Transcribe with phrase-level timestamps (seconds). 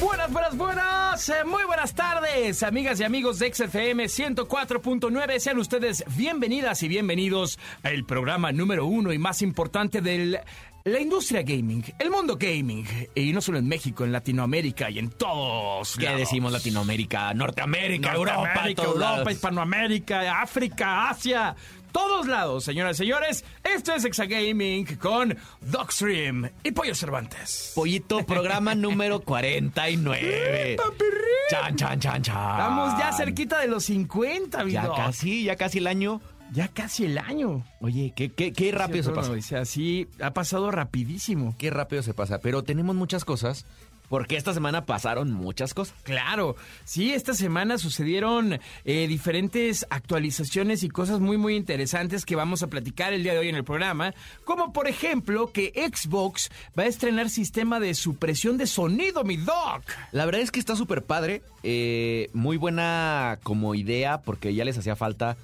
[0.00, 5.38] Buenas, buenas, buenas, eh, muy buenas tardes, amigas y amigos de XFM 104.9.
[5.38, 10.40] Sean ustedes bienvenidas y bienvenidos al programa número uno y más importante de
[10.84, 12.86] la industria gaming, el mundo gaming.
[13.14, 15.96] Y no solo en México, en Latinoamérica y en todos.
[15.96, 16.20] ¿Qué lados.
[16.20, 19.32] decimos Latinoamérica, Norteamérica, Europa, Norteamérica, todos Europa, lados?
[19.32, 21.54] Hispanoamérica, África, Asia,
[21.98, 23.44] todos lados, señoras y señores.
[23.64, 27.72] Esto es Exagaming con Dogstream y Pollo Cervantes.
[27.74, 30.76] Pollito, programa número 49.
[31.50, 32.50] Chan, chan, chan, chan.
[32.52, 34.96] Estamos ya cerquita de los 50, mi Ya Doc.
[34.96, 36.20] casi, ya casi el año.
[36.52, 37.64] Ya casi el año.
[37.80, 39.32] Oye, qué, qué, qué rápido se pasa.
[39.32, 41.54] O sea, sí, ha pasado rapidísimo.
[41.58, 42.38] Qué rápido se pasa.
[42.38, 43.66] Pero tenemos muchas cosas.
[44.08, 45.94] Porque esta semana pasaron muchas cosas.
[46.02, 52.62] Claro, sí, esta semana sucedieron eh, diferentes actualizaciones y cosas muy, muy interesantes que vamos
[52.62, 54.14] a platicar el día de hoy en el programa.
[54.44, 59.82] Como por ejemplo que Xbox va a estrenar sistema de supresión de sonido, mi doc.
[60.12, 61.42] La verdad es que está súper padre.
[61.62, 65.36] eh, muy buena como idea porque ya les hacía falta.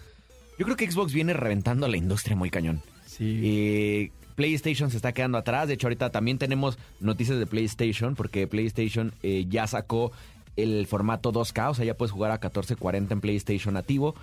[0.59, 2.81] Yo creo que Xbox viene reventando a la industria muy cañón.
[3.07, 3.41] Sí.
[3.43, 5.69] Eh, PlayStation se está quedando atrás.
[5.69, 10.13] De hecho, ahorita también tenemos noticias de PlayStation, porque PlayStation eh, ya sacó
[10.57, 14.15] el formato 2K, o sea, ya puedes jugar a 1440 en PlayStation nativo.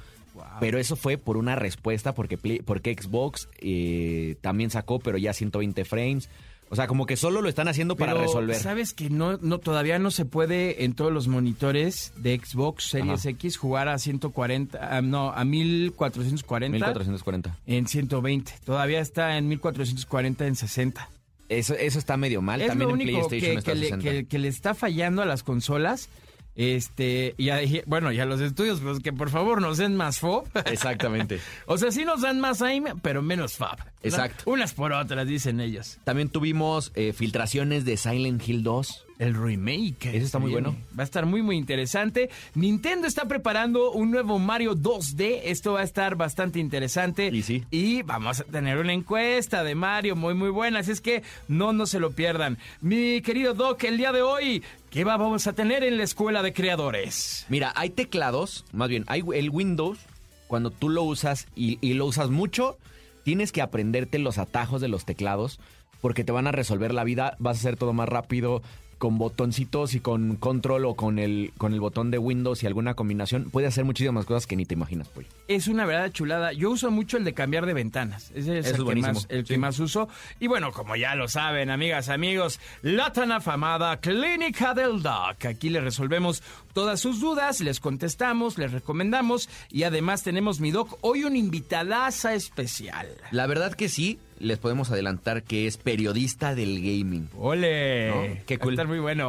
[0.61, 5.83] Pero eso fue por una respuesta, porque, porque Xbox eh, también sacó, pero ya 120
[5.83, 6.29] frames.
[6.73, 8.55] O sea, como que solo lo están haciendo para Pero, resolver.
[8.55, 13.19] ¿Sabes que no, no todavía no se puede en todos los monitores de Xbox Series
[13.19, 13.29] Ajá.
[13.31, 16.71] X jugar a 140, ah, no, a 1440?
[16.77, 17.57] 1440.
[17.67, 18.53] En 120.
[18.65, 21.09] Todavía está en 1440 en 60.
[21.49, 22.61] Eso, eso está medio mal.
[22.61, 24.09] Es también lo en único PlayStation que, está que le, 60.
[24.09, 26.07] que- que le está fallando a las consolas.
[26.55, 29.95] Este, y a- y- bueno, y a los estudios, pues que por favor nos den
[29.95, 30.47] más FOB.
[30.65, 31.39] Exactamente.
[31.65, 33.77] o sea, sí nos dan más AIM, pero menos FAB.
[34.03, 34.43] Exacto.
[34.49, 35.97] Unas por otras, dicen ellos.
[36.03, 39.05] También tuvimos eh, filtraciones de Silent Hill 2.
[39.21, 40.05] El remake.
[40.15, 40.75] Ese está muy bueno.
[40.97, 42.31] Va a estar muy, muy interesante.
[42.55, 45.41] Nintendo está preparando un nuevo Mario 2D.
[45.43, 47.29] Esto va a estar bastante interesante.
[47.31, 47.63] Y sí.
[47.69, 50.79] Y vamos a tener una encuesta de Mario muy, muy buena.
[50.79, 52.57] Así es que no, no se lo pierdan.
[52.81, 56.41] Mi querido Doc, el día de hoy, ¿qué va- vamos a tener en la escuela
[56.41, 57.45] de creadores?
[57.47, 59.99] Mira, hay teclados, más bien, hay el Windows,
[60.47, 62.79] cuando tú lo usas y, y lo usas mucho,
[63.23, 65.59] tienes que aprenderte los atajos de los teclados
[66.01, 68.63] porque te van a resolver la vida, vas a hacer todo más rápido
[69.01, 72.93] con botoncitos y con control o con el, con el botón de Windows y alguna
[72.93, 73.49] combinación.
[73.49, 75.25] Puedes hacer muchísimas cosas que ni te imaginas, pues.
[75.47, 76.53] Es una verdad chulada.
[76.53, 78.29] Yo uso mucho el de cambiar de ventanas.
[78.35, 80.07] Ese es el, que más, el que más uso.
[80.39, 85.45] Y bueno, como ya lo saben, amigas, amigos, la tan afamada Clínica del Doc.
[85.45, 90.99] Aquí les resolvemos todas sus dudas, les contestamos, les recomendamos y además tenemos mi doc
[91.01, 93.07] hoy un invitadaza especial.
[93.31, 97.29] La verdad que sí, les podemos adelantar que es periodista del gaming.
[97.37, 98.09] ¡Ole!
[98.09, 98.45] ¿No?
[98.45, 98.73] Qué cool.
[98.73, 99.27] estar muy bueno.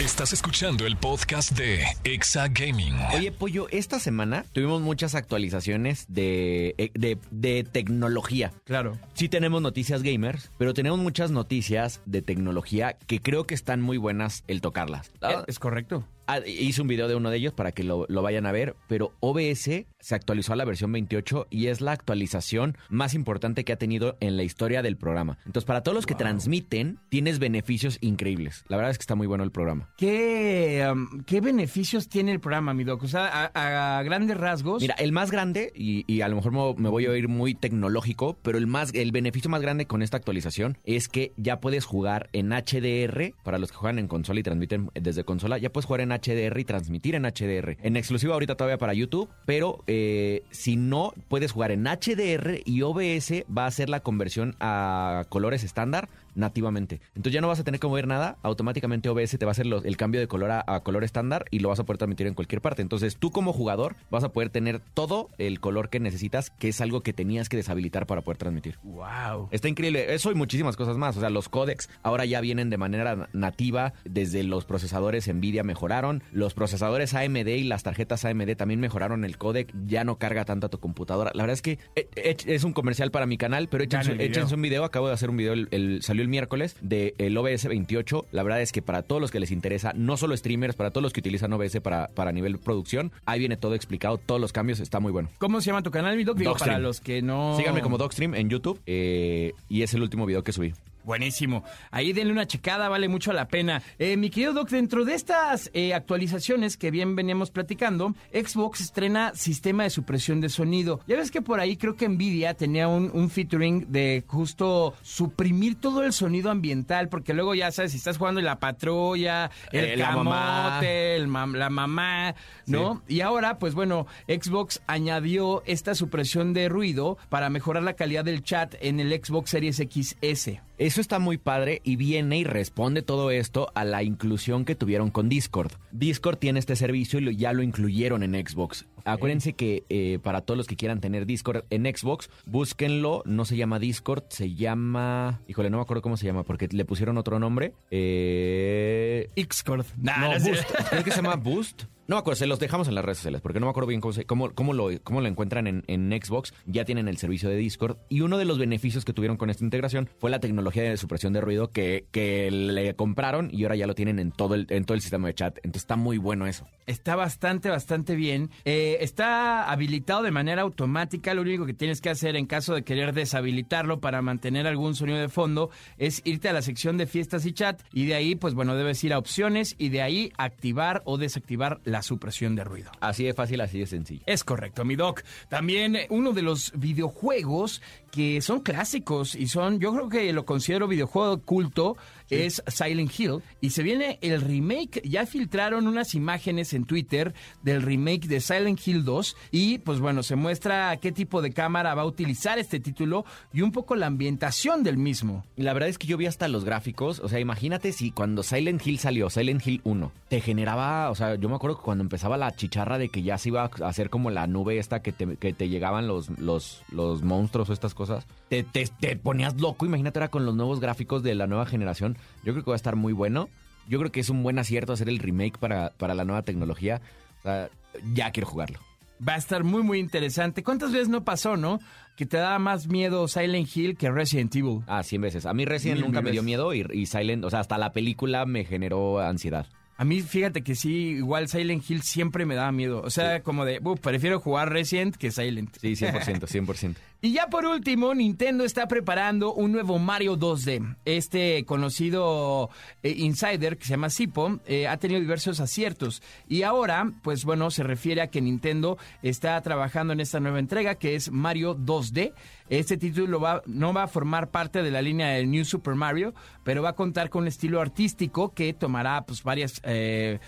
[0.00, 2.94] Estás escuchando el podcast de Exa Gaming.
[3.14, 8.52] Oye, Pollo, esta semana tuvimos muchas actualizaciones de, eh, de, de tecnología.
[8.64, 8.98] Claro.
[9.14, 13.96] Sí tenemos noticias gamers, pero tenemos muchas noticias de tecnología que creo que están muy
[13.96, 15.12] buenas el tocarlas.
[15.46, 16.04] Es correcto.
[16.26, 18.76] Ah, hice un video de uno de ellos para que lo, lo vayan a ver,
[18.88, 23.72] pero OBS se actualizó a la versión 28 y es la actualización más importante que
[23.72, 25.38] ha tenido en la historia del programa.
[25.46, 28.64] Entonces, para todos los que transmiten, tienes beneficios increíbles.
[28.68, 29.90] La verdad es que está muy bueno el programa.
[29.96, 33.02] ¿Qué, um, ¿Qué beneficios tiene el programa, mi doc?
[33.04, 34.82] O sea, a, a grandes rasgos.
[34.82, 37.54] Mira, el más grande, y, y a lo mejor me, me voy a oír muy
[37.54, 41.84] tecnológico, pero el, más, el beneficio más grande con esta actualización es que ya puedes
[41.84, 45.86] jugar en HDR, para los que juegan en consola y transmiten desde consola, ya puedes
[45.86, 47.76] jugar en HDR y transmitir en HDR.
[47.82, 52.82] En exclusiva ahorita todavía para YouTube, pero eh, si no, puedes jugar en HDR y
[52.82, 57.00] OBS va a hacer la conversión a colores estándar nativamente.
[57.14, 59.66] Entonces ya no vas a tener que mover nada, automáticamente OBS te va a hacer
[59.66, 62.26] los- el cambio de color a, a color estándar y lo vas a poder transmitir
[62.26, 62.82] en cualquier parte.
[62.82, 66.80] Entonces tú como jugador vas a poder tener todo el color que necesitas, que es
[66.80, 68.78] algo que tenías que deshabilitar para poder transmitir.
[68.82, 69.48] Wow.
[69.50, 70.14] Está increíble.
[70.14, 71.16] Eso y muchísimas cosas más.
[71.16, 73.92] O sea, los códecs ahora ya vienen de manera na- nativa.
[74.04, 76.22] Desde los procesadores Nvidia mejoraron.
[76.32, 79.72] Los procesadores AMD y las tarjetas AMD también mejoraron el códec.
[79.86, 81.30] Ya no carga tanto a tu computadora.
[81.34, 84.54] La verdad es que eh, eh, es un comercial para mi canal, pero échense, échense
[84.54, 84.84] un video.
[84.84, 85.52] Acabo de hacer un video.
[85.52, 88.26] El, el- salió salió el miércoles de el OBS 28.
[88.32, 91.02] La verdad es que para todos los que les interesa, no solo streamers, para todos
[91.02, 94.80] los que utilizan OBS para, para nivel producción, ahí viene todo explicado, todos los cambios,
[94.80, 95.28] está muy bueno.
[95.38, 96.38] ¿Cómo se llama tu canal, mi doc?
[96.38, 97.56] Digo, para los que no...
[97.56, 100.72] Síganme como Dogstream en YouTube eh, y es el último video que subí.
[101.04, 101.64] Buenísimo.
[101.90, 103.82] Ahí denle una checada, vale mucho la pena.
[103.98, 109.32] Eh, mi querido Doc, dentro de estas eh, actualizaciones que bien veníamos platicando, Xbox estrena
[109.34, 111.00] sistema de supresión de sonido.
[111.08, 115.74] Ya ves que por ahí creo que Nvidia tenía un, un featuring de justo suprimir
[115.80, 119.84] todo el sonido ambiental, porque luego ya sabes, si estás jugando en la patrulla, el
[119.84, 120.68] Eh, la mamá.
[120.70, 122.34] camote, el mam- la mamá,
[122.66, 123.02] ¿no?
[123.08, 128.42] Y ahora, pues bueno, Xbox añadió esta supresión de ruido para mejorar la calidad del
[128.44, 130.60] chat en el Xbox Series XS.
[130.82, 135.10] Eso está muy padre y viene y responde todo esto a la inclusión que tuvieron
[135.10, 135.70] con Discord.
[135.92, 138.86] Discord tiene este servicio y lo- ya lo incluyeron en Xbox.
[139.04, 143.22] Acuérdense que eh, para todos los que quieran tener Discord en Xbox, búsquenlo.
[143.26, 145.40] No se llama Discord, se llama...
[145.46, 147.72] Híjole, no me acuerdo cómo se llama porque le pusieron otro nombre.
[147.90, 149.28] Eh...
[149.36, 149.86] Xcord.
[149.98, 150.64] Nah, No, no Boost.
[150.90, 151.84] Creo que se llama Boost.
[152.08, 154.00] No me acuerdo, se los dejamos en las redes sociales porque no me acuerdo bien
[154.00, 156.52] cómo, cómo, cómo lo, cómo lo encuentran en, en Xbox.
[156.66, 157.96] Ya tienen el servicio de Discord.
[158.08, 161.32] Y uno de los beneficios que tuvieron con esta integración fue la tecnología de supresión
[161.32, 164.84] de ruido que, que le compraron y ahora ya lo tienen en todo, el, en
[164.84, 165.58] todo el sistema de chat.
[165.58, 166.66] Entonces está muy bueno eso.
[166.86, 168.50] Está bastante, bastante bien.
[168.64, 171.34] Eh, está habilitado de manera automática.
[171.34, 175.18] Lo único que tienes que hacer en caso de querer deshabilitarlo para mantener algún sonido
[175.18, 178.54] de fondo es irte a la sección de fiestas y chat y de ahí, pues
[178.54, 182.90] bueno, debes ir a opciones y de ahí activar o desactivar la supresión de ruido.
[183.00, 184.22] Así de fácil, así de sencillo.
[184.24, 185.22] Es correcto, mi doc.
[185.50, 190.46] También eh, uno de los videojuegos que son clásicos y son, yo creo que lo
[190.46, 191.96] considero videojuego culto,
[192.32, 193.42] es Silent Hill.
[193.60, 198.80] Y se viene el remake, ya filtraron unas imágenes en Twitter del remake de Silent
[198.86, 202.80] Hill 2 y pues bueno, se muestra qué tipo de cámara va a utilizar este
[202.80, 205.44] título y un poco la ambientación del mismo.
[205.56, 207.20] La verdad es que yo vi hasta los gráficos.
[207.20, 211.10] O sea, imagínate si cuando Silent Hill salió, Silent Hill 1, te generaba.
[211.10, 213.62] O sea, yo me acuerdo que cuando empezaba la chicharra de que ya se iba
[213.62, 217.68] a hacer como la nube esta que te, que te llegaban los, los, los monstruos
[217.68, 219.86] o estas cosas, te, te, te ponías loco.
[219.86, 222.16] Imagínate ahora con los nuevos gráficos de la nueva generación.
[222.44, 223.48] Yo creo que va a estar muy bueno.
[223.88, 227.00] Yo creo que es un buen acierto hacer el remake para, para la nueva tecnología.
[227.40, 227.68] O sea,
[228.14, 228.78] ya quiero jugarlo.
[229.26, 230.62] Va a estar muy, muy interesante.
[230.64, 231.78] ¿Cuántas veces no pasó, no?
[232.16, 234.80] Que te daba más miedo Silent Hill que Resident Evil.
[234.86, 235.46] Ah, 100 veces.
[235.46, 237.92] A mí Resident Mil, nunca me dio miedo y, y Silent, o sea, hasta la
[237.92, 239.66] película me generó ansiedad.
[239.96, 243.02] A mí, fíjate que sí, igual Silent Hill siempre me daba miedo.
[243.02, 245.76] O sea, como de, "Uf, prefiero jugar Resident que Silent.
[245.80, 246.96] Sí, 100%, 100%.
[247.24, 250.96] Y ya por último, Nintendo está preparando un nuevo Mario 2D.
[251.04, 252.68] Este conocido
[253.04, 256.20] eh, insider que se llama Sipo eh, ha tenido diversos aciertos.
[256.48, 260.96] Y ahora, pues bueno, se refiere a que Nintendo está trabajando en esta nueva entrega
[260.96, 262.32] que es Mario 2D.
[262.68, 266.82] Este título no va a formar parte de la línea del New Super Mario, pero
[266.82, 270.40] va a contar con un estilo artístico que tomará pues varias eh,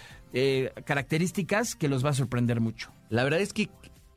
[0.85, 2.91] características que los va a sorprender mucho.
[3.11, 3.71] La verdad es que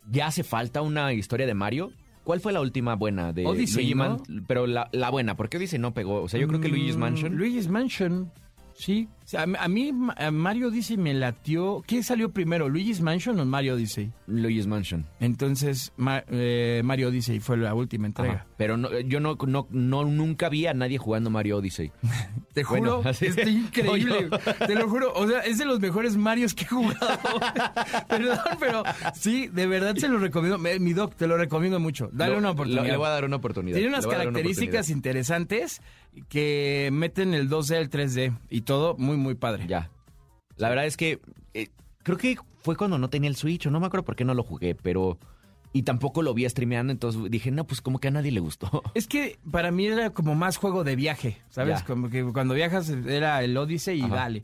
[0.10, 1.94] ya hace falta una historia de Mario.
[2.28, 4.18] ¿Cuál fue la última buena de Odyssey, Luigi ¿no?
[4.28, 6.22] Man- Pero la, la buena, porque Odyssey no pegó.
[6.24, 7.38] O sea, yo creo que Luigi's Mm, Mansion.
[7.38, 8.34] Luigi's Mansion,
[8.78, 9.10] sí.
[9.38, 11.84] A, mí- a Mario Odyssey me latió.
[11.86, 14.10] ¿Qué salió primero, Luigi's Mansion o Mario Odyssey?
[14.28, 15.06] Luigi's Mansion.
[15.20, 18.34] Entonces, Ma- eh, Mario Odyssey fue la última entrega.
[18.34, 18.46] Ajá.
[18.56, 21.92] Pero no, yo no, no, no nunca vi a nadie jugando Mario Odyssey.
[22.54, 24.30] Te juro, Bueno, está increíble.
[24.66, 25.12] Te lo juro.
[25.14, 27.20] O sea, es de los mejores Marios que he jugado.
[28.08, 30.58] Perdón, pero sí, de verdad se lo recomiendo.
[30.58, 32.10] Mi doc, te lo recomiendo mucho.
[32.14, 32.86] Dale Lo- una lo- oportunidad.
[32.86, 33.76] le voy a dar una oportunidad.
[33.78, 35.82] Tiene unas características interesantes
[36.30, 39.66] que meten el 2D al 3D y todo muy, muy padre.
[39.68, 39.90] Ya.
[40.58, 41.20] La verdad es que
[41.54, 41.70] eh,
[42.04, 44.34] creo que fue cuando no tenía el Switch, o no me acuerdo por qué no
[44.34, 45.18] lo jugué, pero...
[45.74, 48.82] Y tampoco lo vi streameando, entonces dije, no, pues como que a nadie le gustó.
[48.96, 51.80] Es que para mí era como más juego de viaje, ¿sabes?
[51.80, 51.86] Ya.
[51.86, 54.16] Como que cuando viajas era el Odyssey y Ajá.
[54.16, 54.44] dale.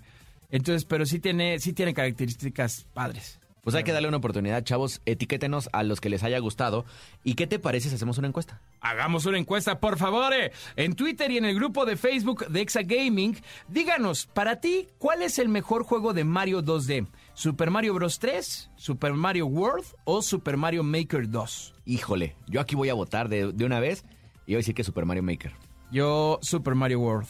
[0.52, 3.40] Entonces, pero sí tiene, sí tiene características padres.
[3.64, 5.02] Pues hay que darle una oportunidad, chavos.
[5.06, 6.84] Etiquétenos a los que les haya gustado.
[7.24, 8.60] ¿Y qué te parece si hacemos una encuesta?
[8.82, 10.34] Hagamos una encuesta, por favor.
[10.34, 10.52] eh.
[10.76, 13.38] En Twitter y en el grupo de Facebook de Exa Gaming,
[13.70, 17.08] díganos, para ti, ¿cuál es el mejor juego de Mario 2D?
[17.36, 18.20] ¿Super Mario Bros.
[18.20, 21.74] 3, Super Mario World o Super Mario Maker 2?
[21.86, 24.04] Híjole, yo aquí voy a votar de, de una vez
[24.46, 25.54] y a decir que Super Mario Maker.
[25.90, 27.28] Yo, Super Mario World.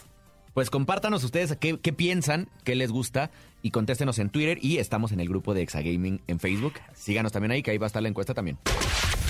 [0.54, 3.32] Pues compártanos ustedes qué, qué piensan, qué les gusta
[3.64, 6.74] y contéstenos en Twitter y estamos en el grupo de Exagaming en Facebook.
[6.94, 8.60] Síganos también ahí, que ahí va a estar la encuesta también.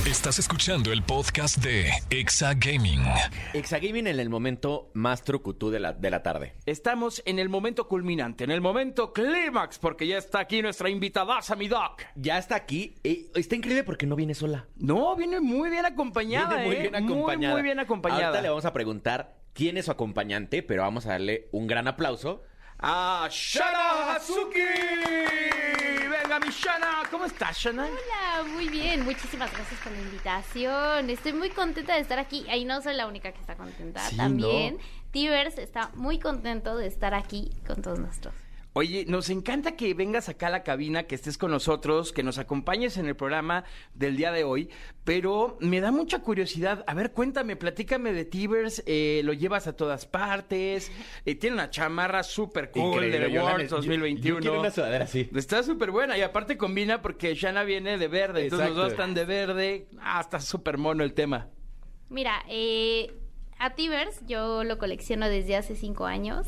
[0.05, 2.99] Estás escuchando el podcast de Exa Gaming.
[3.53, 6.55] Exagaming en el momento más trucutú de la, de la tarde.
[6.65, 11.55] Estamos en el momento culminante, en el momento clímax, porque ya está aquí nuestra invitadaza,
[11.55, 12.01] mi doc.
[12.15, 12.95] Ya está aquí.
[13.05, 14.67] Eh, está increíble porque no viene sola.
[14.75, 16.81] No, viene muy bien acompañada, Viene muy ¿eh?
[16.81, 17.53] bien acompañada.
[17.53, 18.25] Muy, muy bien acompañada.
[18.25, 22.43] Ahorita le vamos a preguntar tiene su acompañante, pero vamos a darle un gran aplauso.
[22.79, 24.59] ¡Ah, Shana Hazuki!
[26.09, 27.03] Venga, mi Shana.
[27.09, 27.85] ¿Cómo estás, Shana?
[27.85, 29.05] Hola, muy bien.
[29.05, 31.09] Muchísimas gracias por la invitación.
[31.09, 32.45] Estoy muy contenta de estar aquí.
[32.49, 34.01] Ahí no soy la única que está contenta.
[34.01, 34.83] Sí, También ¿no?
[35.11, 38.33] Tivers está muy contento de estar aquí con todos nosotros.
[38.75, 42.39] Oye, nos encanta que vengas acá a la cabina, que estés con nosotros, que nos
[42.39, 44.67] acompañes en el programa del día de hoy,
[45.03, 46.83] pero me da mucha curiosidad.
[46.87, 50.91] A ver, cuéntame, platícame de Tivers, eh, lo llevas a todas partes,
[51.23, 54.35] eh, tiene una chamarra súper cool Increíble, de yo la Awards ne- yo- 2021.
[54.37, 55.29] yo quiero una sudadera así.
[55.35, 59.13] Está súper buena y aparte combina porque Shana viene de verde, entonces los dos están
[59.13, 59.87] de verde.
[60.01, 61.47] Ah, está súper mono el tema.
[62.09, 63.13] Mira, eh,
[63.59, 66.47] a Tivers yo lo colecciono desde hace cinco años.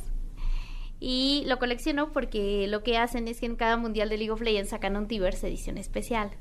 [1.00, 4.42] Y lo colecciono porque lo que hacen es que en cada mundial de League of
[4.42, 6.32] Legends sacan un Tivers edición especial.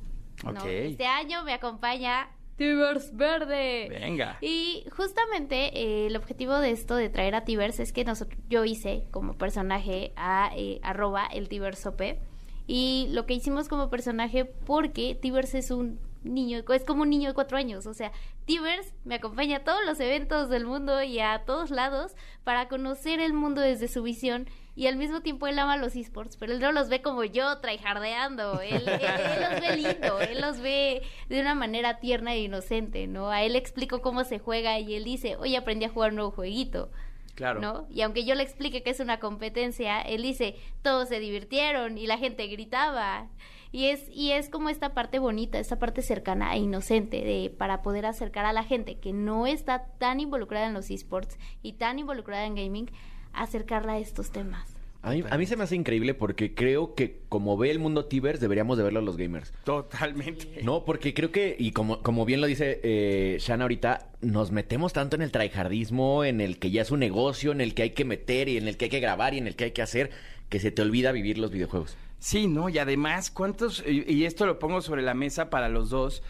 [0.67, 3.89] Este año me acompaña Tivers Verde.
[3.89, 4.39] Venga.
[4.41, 8.65] Y justamente eh, el objetivo de esto, de traer a Tivers, es que nosotros, yo
[8.65, 12.21] hice como personaje a eh, arroba el Tiversope.
[12.67, 17.29] Y lo que hicimos como personaje, porque Tivers es un niño, es como un niño
[17.29, 17.87] de cuatro años.
[17.87, 18.13] O sea,
[18.45, 23.21] Tivers me acompaña a todos los eventos del mundo y a todos lados para conocer
[23.21, 24.49] el mundo desde su visión.
[24.77, 27.59] Y al mismo tiempo él ama los esports, pero él no los ve como yo,
[27.59, 28.61] tryhardeando.
[28.61, 33.07] Él, él, él los ve lindo, él los ve de una manera tierna e inocente,
[33.07, 33.31] ¿no?
[33.31, 36.17] A él le explico cómo se juega y él dice, oye, aprendí a jugar un
[36.17, 36.91] nuevo jueguito.
[37.35, 37.61] Claro.
[37.61, 37.87] ¿no?
[37.91, 42.07] Y aunque yo le explique que es una competencia, él dice, todos se divirtieron y
[42.07, 43.29] la gente gritaba.
[43.75, 47.83] Y es, y es como esta parte bonita, esta parte cercana e inocente de, para
[47.83, 51.99] poder acercar a la gente que no está tan involucrada en los esports y tan
[51.99, 52.89] involucrada en gaming,
[53.33, 54.77] acercarla a estos temas.
[55.03, 58.05] A mí, a mí se me hace increíble porque creo que como ve el mundo
[58.05, 59.53] Tivers, deberíamos de verlo los gamers.
[59.65, 60.63] Totalmente.
[60.63, 64.93] No, porque creo que, y como, como bien lo dice eh, Shana ahorita, nos metemos
[64.93, 67.91] tanto en el tryhardismo, en el que ya es un negocio, en el que hay
[67.91, 69.83] que meter y en el que hay que grabar y en el que hay que
[69.83, 70.11] hacer,
[70.49, 71.97] que se te olvida vivir los videojuegos.
[72.25, 72.71] Sí, ¿no?
[72.71, 76.23] Y además, ¿cuántos, y y esto lo pongo sobre la mesa para los dos,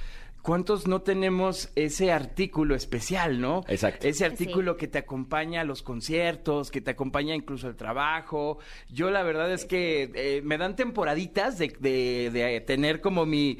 [0.43, 3.63] ¿cuántos no tenemos ese artículo especial, ¿no?
[3.69, 4.09] Exacto.
[4.09, 8.59] Ese artículo que te acompaña a los conciertos, que te acompaña incluso al trabajo.
[8.91, 13.59] Yo la verdad es que eh, me dan temporaditas de, de- de tener como mi...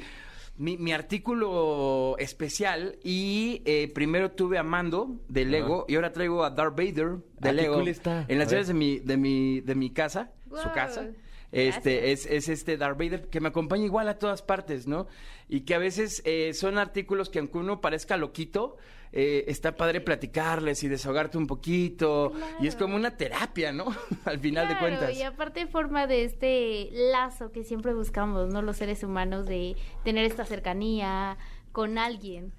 [0.57, 6.45] Mi, mi artículo especial y eh, primero tuve a Mando de Lego y ahora traigo
[6.45, 8.23] a Darth Vader de Ah, qué Lego cool está.
[8.29, 11.07] en las llaves de mi, de mi, de mi casa, su casa.
[11.55, 15.07] Este, es, es este Darth Vader que me acompaña igual a todas partes, ¿no?
[15.47, 18.75] Y que a veces eh, son artículos que aunque uno parezca loquito,
[19.13, 22.33] eh, está padre platicarles y desahogarte un poquito.
[22.59, 23.85] Y es como una terapia, ¿no?
[24.25, 25.15] Al final de cuentas.
[25.15, 28.61] Y aparte forma de este lazo que siempre buscamos, ¿no?
[28.61, 31.37] Los seres humanos, de tener esta cercanía
[31.71, 32.51] con alguien.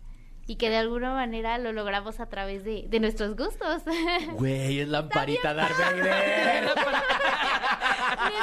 [0.47, 3.83] Y que de alguna manera lo logramos a través de, de nuestros gustos.
[4.39, 6.71] Güey, es lamparita Darth Vader.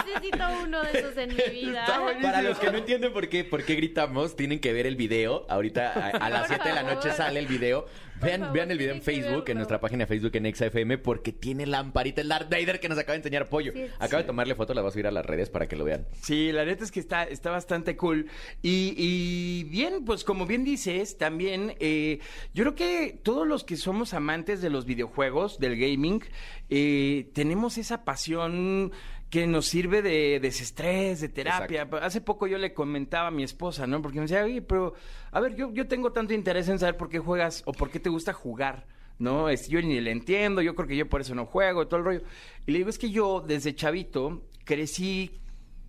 [0.06, 1.86] Necesito uno de esos en mi vida.
[2.22, 5.46] Para los que no entienden por qué, por qué gritamos, tienen que ver el video.
[5.50, 7.86] Ahorita a, a las Por 7 de la noche sale el video.
[8.22, 11.34] Vean, favor, vean el video en Facebook, en nuestra página de Facebook en XFM, porque
[11.34, 13.74] tiene lamparita el Darth Vader que nos acaba de enseñar Pollo.
[13.74, 14.18] Sí, Acaba sí.
[14.18, 16.06] de tomarle foto, la vas a subir a las redes para que lo vean.
[16.22, 18.28] Sí, la neta es que está, está bastante cool.
[18.62, 22.20] Y, y bien, pues como bien dices, también eh,
[22.54, 26.24] yo creo que todos los que somos amantes de los videojuegos, del gaming,
[26.70, 28.94] eh, tenemos esa pasión
[29.34, 31.90] que nos sirve de desestrés, de terapia.
[32.04, 34.00] Hace poco yo le comentaba a mi esposa, ¿no?
[34.00, 34.94] Porque me decía, oye, pero,
[35.32, 38.00] a ver, yo, yo tengo tanto interés en saber por qué juegas o por qué
[38.00, 38.86] te gusta jugar.
[39.18, 39.50] ¿no?
[39.50, 42.06] Es, yo ni le entiendo, yo creo que yo por eso no juego, todo el
[42.06, 42.22] rollo.
[42.68, 45.32] Y le digo, es que yo desde chavito crecí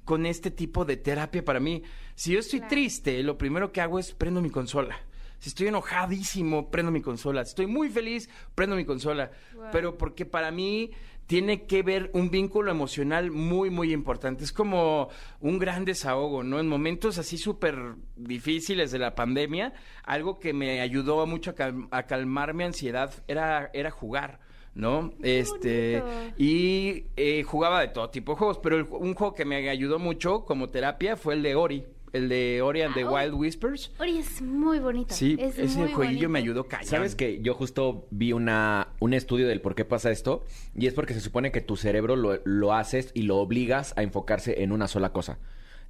[0.07, 1.83] con este tipo de terapia para mí.
[2.15, 2.71] Si yo estoy Claro.
[2.71, 4.99] triste, lo primero que hago es prendo mi consola.
[5.39, 7.45] Si estoy enojadísimo, prendo mi consola.
[7.45, 9.33] Si estoy muy feliz, prendo mi consola.
[9.55, 9.65] Wow.
[9.71, 10.93] Pero porque para mí
[11.26, 14.45] tiene que ver un vínculo emocional muy, muy importante.
[14.45, 15.09] Es como
[15.40, 16.61] un gran desahogo, ¿no?
[16.61, 17.76] En momentos así súper
[18.16, 19.73] difíciles de la pandemia,
[20.04, 24.40] algo que me ayudó mucho a, cal- a calmar mi ansiedad era, era jugar.
[24.76, 25.12] ¿No?
[25.23, 26.00] Este.
[26.00, 26.35] bonito.
[26.37, 30.00] Y eh, jugaba de todo tipo de juegos, pero el un juego que me ayudó
[30.00, 33.25] mucho como terapia fue el de Ori, el de Ori and the Ah, Ori.
[33.26, 33.92] Wild Whispers.
[33.99, 35.14] Ori es muy bonito.
[35.14, 36.87] Sí, es ese muy jueguillo me ayudó cañón.
[36.87, 40.44] ¿Sabes que yo justo vi una, un estudio del por qué pasa esto?
[40.75, 44.02] Y es porque se supone que tu cerebro lo, lo haces y lo obligas a
[44.02, 45.38] enfocarse en una sola cosa.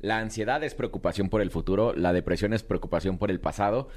[0.01, 3.89] La ansiedad es preocupación por el futuro, la depresión es preocupación por el pasado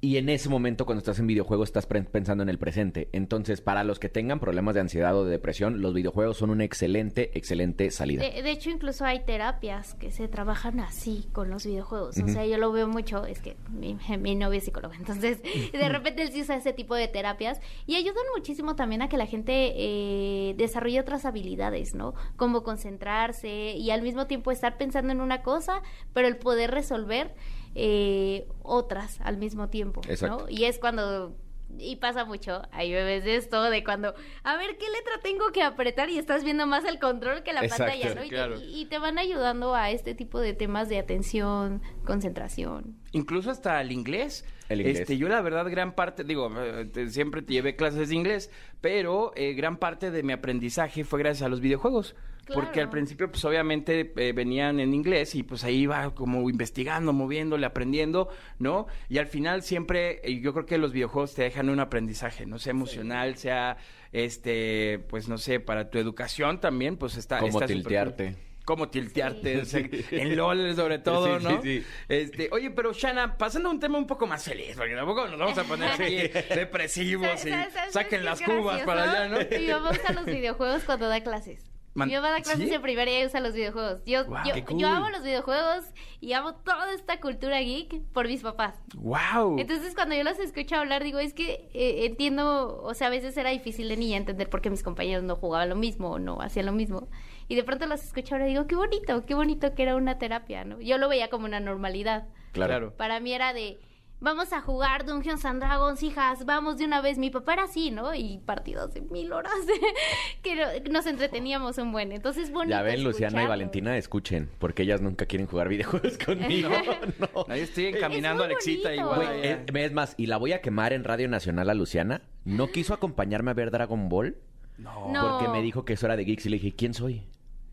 [0.00, 3.08] Y en ese momento, cuando estás en videojuegos, estás pensando en el presente.
[3.12, 6.64] Entonces, para los que tengan problemas de ansiedad o de depresión, los videojuegos son una
[6.64, 8.22] excelente, excelente salida.
[8.22, 12.18] De, de hecho, incluso hay terapias que se trabajan así con los videojuegos.
[12.18, 15.40] O sea, yo lo veo mucho, es que mi, mi novio es psicólogo, entonces
[15.72, 19.16] de repente él sí usa ese tipo de terapias y ayudan muchísimo también a que
[19.16, 22.14] la gente eh, desarrolle otras habilidades, ¿no?
[22.36, 25.82] Como concentrarse y al mismo tiempo estar pensando en una cosa,
[26.12, 27.34] pero el poder resolver
[27.74, 30.44] eh, otras al mismo tiempo, Exacto.
[30.44, 30.48] ¿no?
[30.48, 31.36] Y es cuando
[31.76, 34.14] y pasa mucho, hay bebés de esto, de cuando,
[34.44, 36.08] a ver, ¿qué letra tengo que apretar?
[36.08, 38.22] Y estás viendo más el control que la Exacto, pantalla, ¿no?
[38.22, 38.60] Y, te- claro.
[38.60, 42.96] y- y te van ayudando a este tipo de temas de atención, concentración.
[43.10, 44.44] Incluso hasta el inglés.
[44.68, 45.00] El inglés.
[45.00, 49.32] Este, yo la verdad gran parte, digo, eh, siempre te llevé clases de inglés, pero
[49.34, 52.14] eh, gran parte de mi aprendizaje fue gracias a los videojuegos.
[52.52, 57.12] Porque al principio, pues obviamente eh, venían en inglés y pues ahí iba como investigando,
[57.12, 58.86] moviéndole, aprendiendo, ¿no?
[59.08, 62.58] Y al final siempre, eh, yo creo que los videojuegos te dejan un aprendizaje, no
[62.58, 63.76] sea emocional, sea,
[64.12, 67.38] este, pues no sé, para tu educación también, pues está...
[67.38, 68.36] Como está tiltearte.
[68.64, 71.62] Como tiltearte, o sea, en LOL sobre todo, Sí, ¿no?
[71.62, 71.86] sí, sí.
[72.08, 75.38] Este, oye, pero Shana, pasando a un tema un poco más feliz, porque tampoco nos
[75.38, 76.16] vamos a poner aquí
[76.54, 79.38] depresivos y ¿Sabes- sabes saquen las cubas para allá, ¿no?
[79.70, 81.70] Mamá usa los videojuegos cuando da clases.
[81.94, 82.74] Man- Mi mamá da clases ¿Sí?
[82.74, 84.02] en primaria y usa los videojuegos.
[84.04, 84.78] Yo, cool.
[84.78, 85.84] yo amo los videojuegos
[86.20, 88.74] y amo toda esta cultura geek por mis papás.
[88.96, 89.58] ¡Wow!
[89.60, 93.36] Entonces cuando yo los escucho hablar digo, es que eh, entiendo, o sea, a veces
[93.36, 96.40] era difícil de niña entender por qué mis compañeros no jugaban lo mismo o no
[96.40, 97.08] hacían lo mismo.
[97.46, 100.18] Y de pronto los escucho ahora y digo, qué bonito, qué bonito que era una
[100.18, 100.80] terapia, ¿no?
[100.80, 102.26] Yo lo veía como una normalidad.
[102.52, 102.92] Claro.
[102.96, 103.78] Para mí era de,
[104.24, 107.18] vamos a jugar Dungeons and Dragons, hijas, vamos de una vez.
[107.18, 108.14] Mi papá era así, ¿no?
[108.14, 109.52] Y partidos de mil horas
[110.42, 112.10] que no- nos entreteníamos un buen.
[112.12, 112.70] Entonces, bonito.
[112.70, 113.46] Ya ven, Luciana y.
[113.46, 116.70] Valentina, escuchen, porque ellas nunca quieren jugar videojuegos conmigo.
[117.20, 117.44] no.
[117.48, 119.16] Ahí estoy encaminando a Alexita igual.
[119.16, 119.46] Güey.
[119.46, 122.22] Eh, es más, y la voy a quemar en Radio Nacional a Luciana.
[122.44, 124.36] No quiso acompañarme a ver Dragon Ball
[124.78, 125.12] no.
[125.12, 125.28] No.
[125.38, 127.22] porque me dijo que eso era de geeks y le dije, ¿quién soy?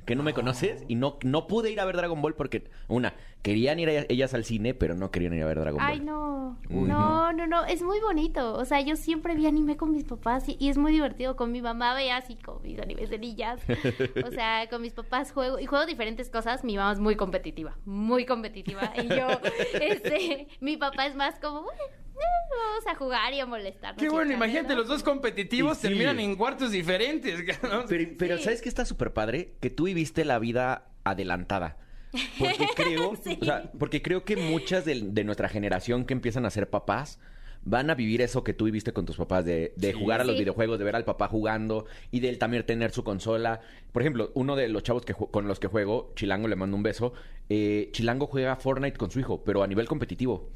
[0.05, 0.83] ¿Que no me conoces?
[0.87, 4.33] Y no, no pude ir a ver Dragon Ball porque, una, querían ir a- ellas
[4.33, 5.91] al cine, pero no querían ir a ver Dragon Ball.
[5.91, 6.59] Ay, no.
[6.69, 7.65] No, no, no.
[7.65, 8.53] Es muy bonito.
[8.53, 11.35] O sea, yo siempre vi anime con mis papás y, y es muy divertido.
[11.35, 13.59] Con mi mamá veía así con mis animes de niñas.
[14.25, 16.63] O sea, con mis papás juego y juego diferentes cosas.
[16.63, 18.93] Mi mamá es muy competitiva, muy competitiva.
[19.01, 19.27] Y yo,
[19.81, 21.79] este, mi papá es más como, bueno,
[22.13, 23.95] vamos a jugar y a molestar.
[23.95, 25.87] Qué bueno, imagínate, los dos competitivos Sí, sí.
[25.89, 27.39] terminan en cuartos diferentes.
[27.63, 27.85] ¿no?
[27.87, 28.43] Pero, pero Sí.
[28.43, 29.55] ¿sabes qué está súper padre?
[29.61, 31.77] Que tú viviste la vida adelantada.
[32.39, 33.37] Porque creo, Sí.
[33.41, 37.19] o sea, porque creo que muchas de, de nuestra generación que empiezan a ser papás
[37.63, 40.33] van a vivir eso que tú viviste con tus papás, de, de jugar a los
[40.35, 40.39] Sí.
[40.41, 43.61] videojuegos, de ver al papá jugando y de él también tener su consola.
[43.91, 46.81] Por ejemplo, uno de los chavos que con los que juego, Chilango, le mando un
[46.83, 47.13] beso,
[47.49, 50.49] eh, Chilango juega Fortnite con su hijo, pero a nivel competitivo.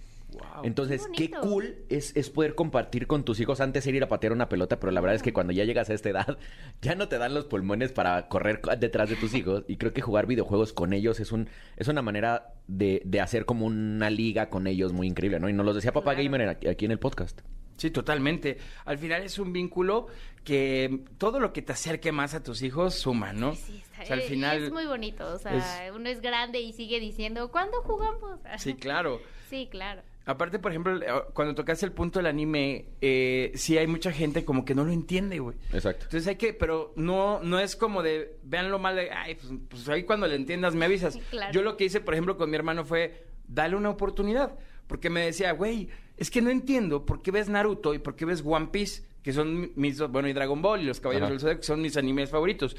[0.64, 3.62] Entonces, Qué cool es, es poder compartir con tus hijos.
[3.62, 5.90] Antes era ir a patear una pelota, pero la verdad es que cuando ya llegas
[5.90, 6.38] a esta edad,
[6.82, 9.64] ya no te dan los pulmones para correr co- detrás de tus hijos.
[9.68, 13.46] Y creo que jugar videojuegos con ellos es un es una manera de, de hacer
[13.46, 15.50] como una liga con ellos muy increíble, ¿no?
[15.50, 16.24] Y nos lo decía Papá Claro.
[16.32, 17.42] Gamer aquí, en el podcast.
[17.78, 18.58] Sí, totalmente.
[18.86, 20.08] Al final es un vínculo
[20.46, 23.54] que todo lo que te acerque más a tus hijos suma, ¿no?
[23.54, 24.64] Sí, está- O sea, al final...
[24.64, 25.28] es muy bonito.
[25.28, 28.40] O sea, uno es grande y sigue diciendo, ¿cuándo jugamos?
[28.58, 29.20] Sí, claro.
[29.50, 30.02] Sí, claro.
[30.28, 34.44] Aparte, por ejemplo, eh, cuando tocaste el punto del anime, eh, sí hay mucha gente
[34.44, 35.56] como que no lo entiende, güey.
[35.72, 36.06] Exacto.
[36.06, 39.88] Entonces hay que, pero no, no es como de, veanlo mal de, ay, pues, pues
[39.90, 41.18] ahí cuando le entiendas me avisas.
[41.30, 41.54] Claro.
[41.54, 44.58] Yo lo que hice, por ejemplo, con mi hermano fue, dale una oportunidad.
[44.88, 48.26] Porque me decía, güey, es que no entiendo por qué ves Naruto y por qué
[48.26, 51.32] ves One Piece, que son mis, dos- bueno, y Dragon Ball y los Caballeros Ajá.
[51.34, 52.76] del Zodiaco, que son mis animes favoritos.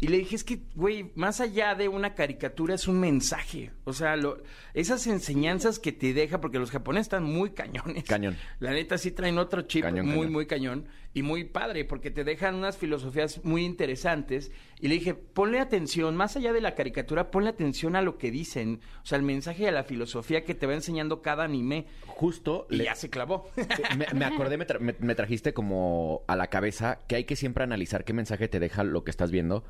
[0.00, 3.72] Y le dije, es que, güey, más allá de una caricatura es un mensaje.
[3.84, 4.40] O sea, lo-
[4.72, 8.04] esas enseñanzas que te deja, porque los japoneses están muy cañones.
[8.04, 8.36] Cañón.
[8.60, 10.32] La neta sí traen otro chip Cañón, muy, cañón.
[10.32, 14.52] muy cañón y muy padre, porque te dejan unas filosofías muy interesantes.
[14.78, 18.30] Y le dije, ponle atención, más allá de la caricatura, ponle atención a lo que
[18.30, 18.80] dicen.
[19.02, 21.86] O sea, el mensaje y a la filosofía que te va enseñando cada anime.
[22.06, 23.50] Justo Y le- ya se clavó.
[23.96, 27.34] me, me acordé, me, tra- me- me trajiste como a la cabeza que hay que
[27.34, 29.64] siempre analizar qué mensaje te deja lo que estás viendo.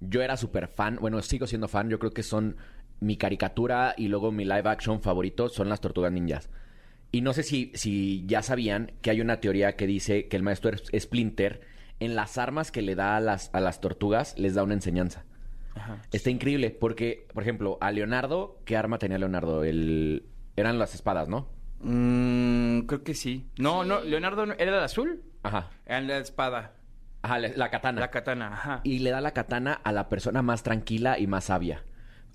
[0.00, 2.56] Yo era súper fan, bueno, sigo siendo fan, yo creo que son
[3.00, 6.50] mi caricatura y luego mi live action favorito son las tortugas ninjas.
[7.10, 10.42] Y no sé si, si ya sabían que hay una teoría que dice que el
[10.42, 11.62] maestro Es- Splinter
[12.00, 15.24] en las armas que le da a las, a las tortugas les da una enseñanza.
[16.12, 19.62] Está increíble porque, por ejemplo, a Leonardo, ¿qué arma tenía Leonardo?
[19.64, 20.24] El...
[20.56, 21.48] Eran las espadas, ¿no?
[21.80, 23.46] Mm, creo que sí.
[23.58, 25.22] No, no, Leonardo era el azul.
[25.44, 25.70] Ajá.
[25.86, 26.74] Era la espada,
[27.28, 28.00] Ajá, la, la katana.
[28.00, 28.80] la katana, ajá.
[28.84, 31.82] y le da la katana a la persona más tranquila y más sabia.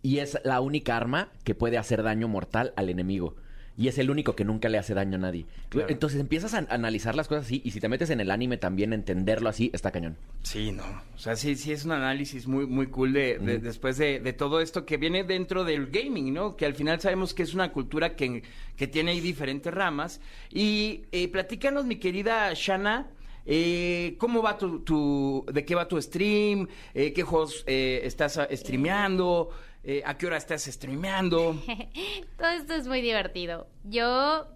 [0.01, 3.35] Y es la única arma que puede hacer daño mortal al enemigo.
[3.75, 5.47] Y es el único que nunca le hace daño a nadie.
[5.69, 5.87] Claro.
[5.89, 8.93] Entonces empiezas a analizar las cosas así y si te metes en el anime también
[8.93, 10.15] entenderlo así está cañón.
[10.43, 10.83] Sí, no.
[11.15, 14.31] O sea, sí, sí es un análisis muy, muy cool de, de- después de, de
[14.33, 16.55] todo esto que viene dentro del gaming, ¿no?
[16.55, 18.43] Que al final sabemos que es una cultura que,
[18.75, 20.21] que tiene ahí diferentes ramas.
[20.51, 23.07] Y eh, platícanos, mi querida Shana.
[23.45, 26.67] Eh, ¿Cómo va tu, tu- de qué va tu stream?
[26.93, 29.49] Eh, ¿Qué juegos eh, estás ah, streameando?
[29.83, 31.55] Eh, ¿A qué hora estás streameando?
[32.37, 33.67] Todo esto es muy divertido.
[33.83, 34.47] Yo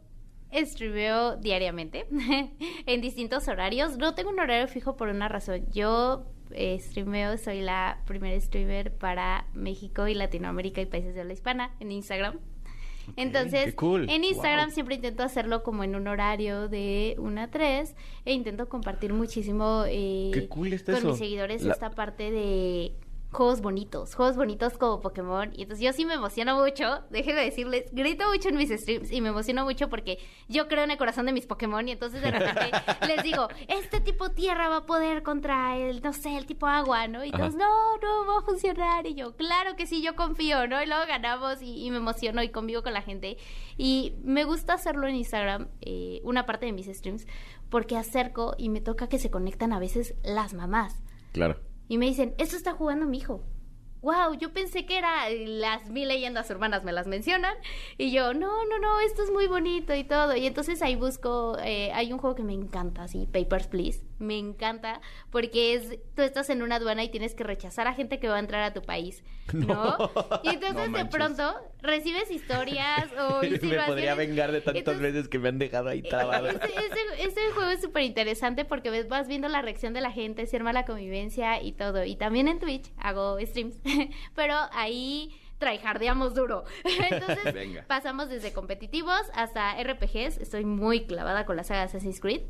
[0.54, 2.08] streameo diariamente
[2.86, 3.98] en distintos horarios.
[3.98, 5.66] No tengo un horario fijo por una razón.
[5.74, 11.34] Yo eh, streameo, soy la primera streamer para México y Latinoamérica y países de habla
[11.34, 12.40] hispana en Instagram.
[13.16, 14.10] Entonces, cool.
[14.10, 18.68] en Instagram siempre intento hacerlo como en un horario de 1 a 3 e intento
[18.70, 21.08] compartir muchísimo eh, cool con eso.
[21.10, 22.94] mis seguidores La- esta parte de
[23.32, 25.52] juegos bonitos, juegos bonitos como Pokémon.
[25.54, 29.22] Y entonces yo sí me emociono mucho, déjenme decirles, grito mucho en mis streams y
[29.22, 32.32] me emociono mucho porque yo creo en el corazón de mis Pokémon y entonces de
[32.32, 32.72] repente
[33.08, 37.08] les digo, este tipo tierra va a poder contra el, no sé, el tipo agua,
[37.08, 37.24] ¿no?
[37.26, 37.38] Y Ajá.
[37.38, 39.06] todos, no, no va a funcionar.
[39.06, 40.82] Y yo, claro que sí, yo confío, ¿no?
[40.82, 43.38] Y luego ganamos y, y me emociono y convivo con la gente.
[43.78, 47.28] Y me gusta hacerlo en Instagram, eh, una parte de mis streams,
[47.70, 51.04] porque acerco y me toca que se conectan a veces las mamás.
[51.34, 51.67] Claro.
[51.88, 53.44] Y me dicen, esto está jugando mi hijo.
[54.02, 57.56] Wow, yo pensé que era las mil leyendas urbanas me las mencionan.
[57.98, 60.36] Y yo, no, no, no, esto es muy bonito y todo.
[60.36, 64.07] Y entonces ahí busco, eh, hay un juego que me encanta, así, Papers, Please.
[64.20, 65.00] Me encanta
[65.32, 68.38] porque es, tú estás en una aduana y tienes que rechazar a gente que va
[68.38, 69.96] a entrar a tu país, ¿no?
[70.44, 75.28] Y entonces No de pronto recibes historias o me podría vengar de tantas Entonces, veces
[75.30, 76.48] que me han dejado ahí trabado.
[76.50, 80.12] ese, ese- ese juego es súper interesante porque ves- vas viendo la reacción de la
[80.12, 82.04] gente, se arma la convivencia y todo.
[82.04, 83.76] Y también en Twitch hago streams,
[84.36, 86.66] pero ahí tryhardeamos duro.
[86.84, 87.84] Entonces Venga.
[87.88, 90.38] pasamos desde competitivos hasta RPGs.
[90.38, 92.42] Estoy muy clavada con la saga Assassin's Creed.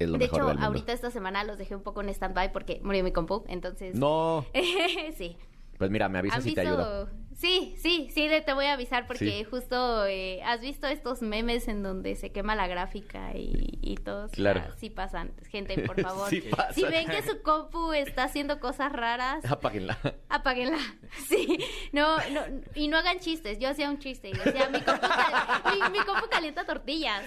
[0.00, 0.66] Es lo de mejor hecho, del mundo.
[0.66, 3.94] ahorita esta semana los dejé un poco en stand-by porque murió mi compu, entonces...
[3.94, 4.46] No.
[5.16, 5.36] sí.
[5.80, 7.08] Pues mira, me avisas ¿Han si te ayudo.
[7.34, 9.44] Sí, sí, sí, te voy a avisar porque Sí.
[9.44, 14.30] justo eh, has visto estos memes en donde se quema la gráfica y, y todos.
[14.32, 14.62] Claro.
[14.68, 15.32] ah, sí pasan.
[15.50, 16.28] Gente, por favor.
[16.28, 16.74] Sí pasan.
[16.74, 19.96] Si ven que su compu está haciendo cosas raras, Apáguenla.
[20.28, 20.76] apáguenla.
[21.28, 21.58] Sí,
[21.92, 22.42] no, no,
[22.74, 23.58] y no hagan chistes.
[23.58, 25.62] Yo hacía un chiste y decía, mi compu, cal-
[25.92, 27.24] mi, mi compu calienta tortillas.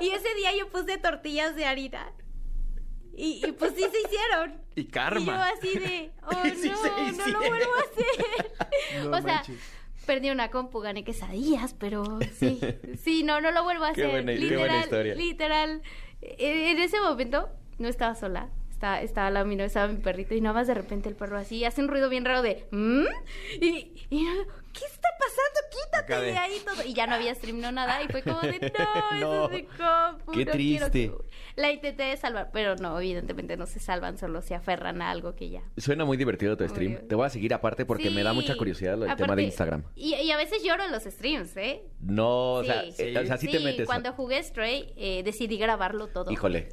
[0.00, 2.10] Y ese día yo puse tortillas de harina.
[3.20, 4.60] Y, y pues sí se hicieron.
[4.76, 5.20] Y karma.
[5.22, 5.32] Y yo
[5.68, 6.30] así de, oh
[6.60, 8.50] Sí no, se no lo vuelvo a hacer.
[9.04, 9.58] No o sea, manches.
[10.06, 12.04] perdí una compu, gané quesadillas, pero
[12.34, 12.60] sí,
[13.02, 14.10] sí, no, no lo vuelvo a Qué hacer.
[14.10, 15.14] buena- qué literal, buena historia.
[15.14, 15.82] literal.
[16.22, 18.48] En, en ese momento no estaba sola.
[18.70, 21.64] Estaba, estaba la mi estaba mi perrito y nada más de repente el perro así
[21.66, 23.04] hace un ruido bien raro de ¿Mm?
[23.60, 24.26] y, y
[24.72, 25.60] ¿qué está pasando?
[25.70, 26.82] Quítate de- de ahí todo.
[26.86, 28.02] Y ya no había stream, no nada.
[28.02, 29.44] Y fue como de no, No.
[29.44, 30.32] eso es mi compu.
[30.32, 30.90] Qué no quiero triste.
[31.10, 31.14] que-".
[31.60, 35.50] La intenté salvar, pero no, evidentemente no se salvan, solo se aferran a algo que
[35.50, 35.62] ya.
[35.76, 37.06] Suena muy divertido tu stream.
[37.08, 39.46] Te voy a seguir aparte porque me da mucha curiosidad lo del tema Aparte, de
[39.46, 39.84] Instagram.
[39.94, 41.82] Y, y a veces lloro en los streams, ¿eh?
[42.00, 42.94] No, o sea, Sí.
[42.98, 43.86] eh, o sea, sí, te metes.
[43.86, 46.30] cuando jugué Stray, eh, decidí grabarlo todo.
[46.30, 46.68] Híjole.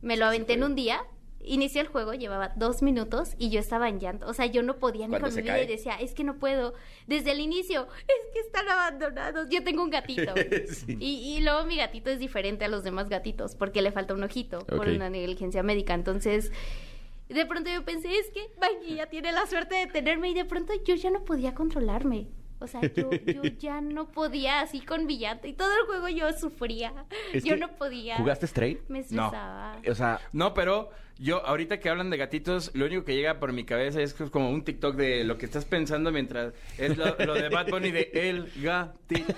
[0.00, 1.02] Me lo aventé en un día.
[1.46, 4.26] Inicié el juego, llevaba dos minutos y yo estaba en llanto.
[4.26, 6.74] O sea, yo no podía ni con mi vida y decía, es que no puedo.
[7.06, 9.48] Desde el inicio, es que están abandonados.
[9.50, 10.34] Yo tengo un gatito.
[10.74, 10.96] Sí.
[10.98, 14.22] y, y luego mi gatito es diferente a los demás gatitos porque le falta un
[14.22, 15.94] ojito por una negligencia médica.
[15.94, 16.50] Entonces,
[17.28, 18.50] de pronto yo pensé, es que
[18.94, 22.28] ya tiene la suerte de tenerme y de pronto yo ya no podía controlarme.
[22.64, 26.08] O sea, yo, yo ya no podía así con mi llanto y todo el juego
[26.08, 26.92] yo sufría.
[27.32, 28.16] Es yo no podía.
[28.16, 28.80] ¿Jugaste Stray?
[28.88, 29.76] Me estresaba.
[29.88, 33.52] O sea, No, pero yo, ahorita que hablan de gatitos, lo único que llega por
[33.52, 36.96] mi cabeza es que es como un TikTok de lo que estás pensando mientras es
[36.96, 39.34] lo, lo de Bad Bunny de El gatito.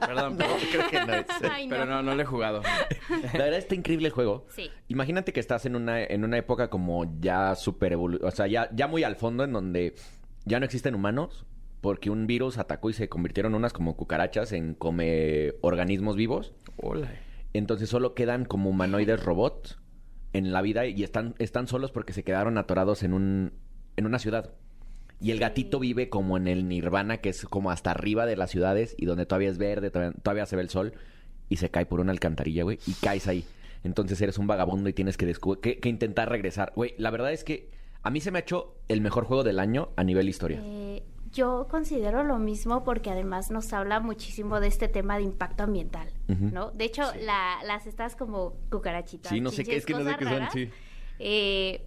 [0.00, 1.26] Perdón, pero, creo que no es.
[1.50, 1.70] Ay, no.
[1.70, 2.62] pero no, no lo he jugado.
[3.32, 4.46] La verdad está increíble el juego.
[4.54, 4.70] Sí.
[4.88, 8.68] Imagínate que estás en una, en una época como ya súper evolu- o sea, ya,
[8.72, 9.94] ya muy al fondo en donde
[10.44, 11.44] ya no existen humanos
[11.80, 16.52] porque un virus atacó y se convirtieron unas como cucarachas en come organismos vivos.
[16.76, 17.10] Hola.
[17.52, 19.78] Entonces solo quedan como humanoides robots
[20.32, 23.52] en la vida y están, están solos porque se quedaron atorados en un
[23.96, 24.52] en una ciudad.
[25.20, 28.50] Y el gatito vive como en el nirvana, que es como hasta arriba de las
[28.50, 30.94] ciudades y donde todavía es verde, todavía, todavía se ve el sol
[31.50, 33.44] y se cae por una alcantarilla, güey, y caes ahí.
[33.84, 36.72] Entonces eres un vagabundo y tienes que, que, que intentar regresar.
[36.74, 37.68] Güey, la verdad es que
[38.02, 40.60] a mí se me ha hecho el mejor juego del año a nivel historia.
[40.62, 45.62] Eh, yo considero lo mismo porque además nos habla muchísimo de este tema de impacto
[45.64, 46.08] ambiental.
[46.28, 46.70] ¿no?
[46.72, 49.30] De hecho, la- las estas como cucarachitas.
[49.30, 50.70] Sí, no sé qué, es que no sé qué son, sí.
[51.18, 51.86] eh,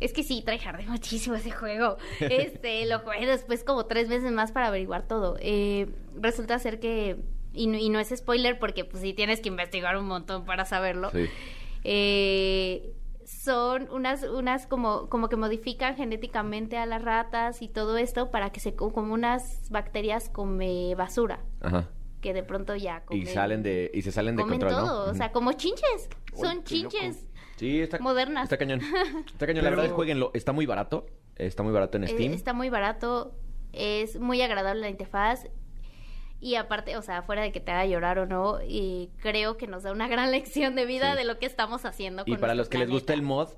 [0.00, 1.96] es que sí, tryhardé muchísimo ese juego.
[2.20, 5.36] Este, lo jugué después como tres veces más para averiguar todo.
[5.40, 5.88] Eh,
[6.20, 7.16] resulta ser que
[7.52, 10.64] y, no- y no es spoiler porque pues sí tienes que investigar un montón para
[10.64, 11.10] saberlo.
[11.10, 11.26] Sí.
[11.84, 12.92] Eh,
[13.30, 18.50] son unas, unas como, como que modifican genéticamente a las ratas y todo esto para
[18.50, 21.88] que se, como unas bacterias come basura, Ajá.
[22.20, 25.06] que de pronto ya Y comen, salen de, y se salen de comen control, todo,
[25.06, 25.12] ¿no?
[25.12, 27.26] o sea, como chinches, son chinches.
[27.56, 28.44] Sí, está, modernas.
[28.44, 28.80] Está cañón.
[29.26, 29.64] Está cañón.
[29.64, 30.30] La verdad es jueguenlo.
[30.32, 31.04] Está muy barato.
[31.36, 32.32] Está muy barato en Eh, Steam.
[32.32, 33.34] está muy barato,
[33.72, 35.46] es muy agradable la interfaz
[36.40, 39.66] y aparte, o sea, fuera de que te haga llorar o no, y creo que
[39.66, 41.18] nos da una gran lección de vida Sí.
[41.18, 42.22] de lo que estamos haciendo.
[42.26, 43.48] Y para los que les gusta el mod,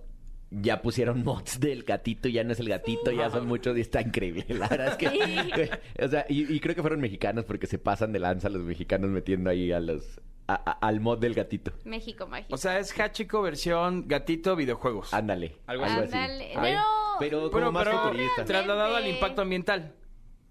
[0.51, 4.01] ya pusieron mods del gatito, ya no es el gatito, ya son muchos y está
[4.03, 4.45] increíble.
[4.51, 5.09] La verdad es que.
[5.09, 5.71] Sí.
[6.05, 9.09] O sea, y, y creo que fueron mexicanos porque se pasan de lanza los mexicanos
[9.11, 10.21] metiendo ahí a los.
[10.49, 11.73] a- a- al mod del gatito.
[11.85, 12.55] México mágico.
[12.55, 15.15] O sea, es Hachiko versión gatito videojuegos.
[15.15, 15.57] Ándale.
[15.67, 15.99] Algo así.
[16.01, 16.51] Ándale.
[16.61, 16.83] Pero-
[17.21, 19.95] pero como más pero trasladado al impacto ambiental.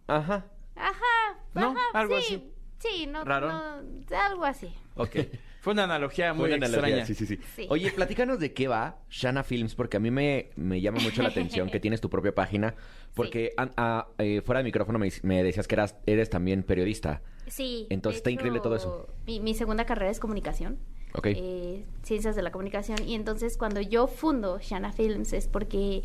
[0.08, 0.46] Ajá.
[0.76, 1.70] Ajá, ¿No?
[1.72, 2.52] ajá, Algo sí, así.
[2.80, 3.48] Sí, no, ¿Raro?
[3.50, 4.74] no, algo así.
[4.96, 5.16] Ok.
[5.62, 7.06] Fue una analogía muy Fue una analogía, extraña.
[7.06, 7.68] Sí, sí, sí, Sí.
[7.70, 11.30] Oye, platícanos de qué va Shana Films, porque a mí me, me llama mucho la
[11.30, 12.74] atención que tienes tu propia página,
[13.14, 17.22] porque ah, eh, fuera de micrófono me, me decías que eras, eres también periodista.
[17.46, 17.86] Sí.
[17.92, 19.08] Entonces, está increíble todo eso.
[19.28, 20.80] Mi, mi segunda carrera es comunicación.
[21.14, 21.28] Ok.
[21.28, 22.98] eh, ciencias de la comunicación.
[23.06, 26.02] Y entonces cuando yo fundo Shana Films es porque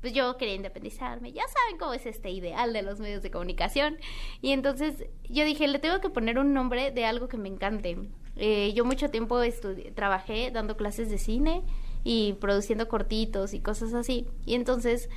[0.00, 1.32] pues yo quería independizarme.
[1.32, 3.98] Ya saben cómo es este ideal de los medios de comunicación.
[4.40, 7.98] Y entonces yo dije, le tengo que poner un nombre de algo que me encante.
[8.36, 9.40] Eh, yo mucho tiempo
[9.94, 11.64] trabajé dando clases de cine
[12.04, 14.26] y produciendo cortitos y cosas así.
[14.46, 15.08] Y entonces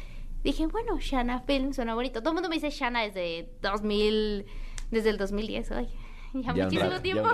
[0.43, 2.21] dije, bueno, Shana Films suena bonito.
[2.21, 4.45] Todo el mundo me dice Shana desde 2000,
[4.89, 5.71] desde el 2010.
[5.71, 5.89] Ay,
[6.53, 7.29] ya, muchísimo rato, tiempo.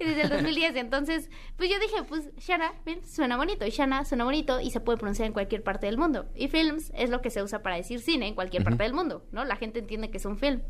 [0.00, 0.76] Y desde el 2010.
[0.76, 3.66] Entonces, pues yo dije, pues Shana bien, suena bonito.
[3.66, 6.26] Y Shana suena bonito y se puede pronunciar en cualquier parte del mundo.
[6.34, 9.24] Y films es lo que se usa para decir cine en cualquier parte del mundo,
[9.32, 9.44] ¿no?
[9.44, 10.62] La gente entiende que es un film.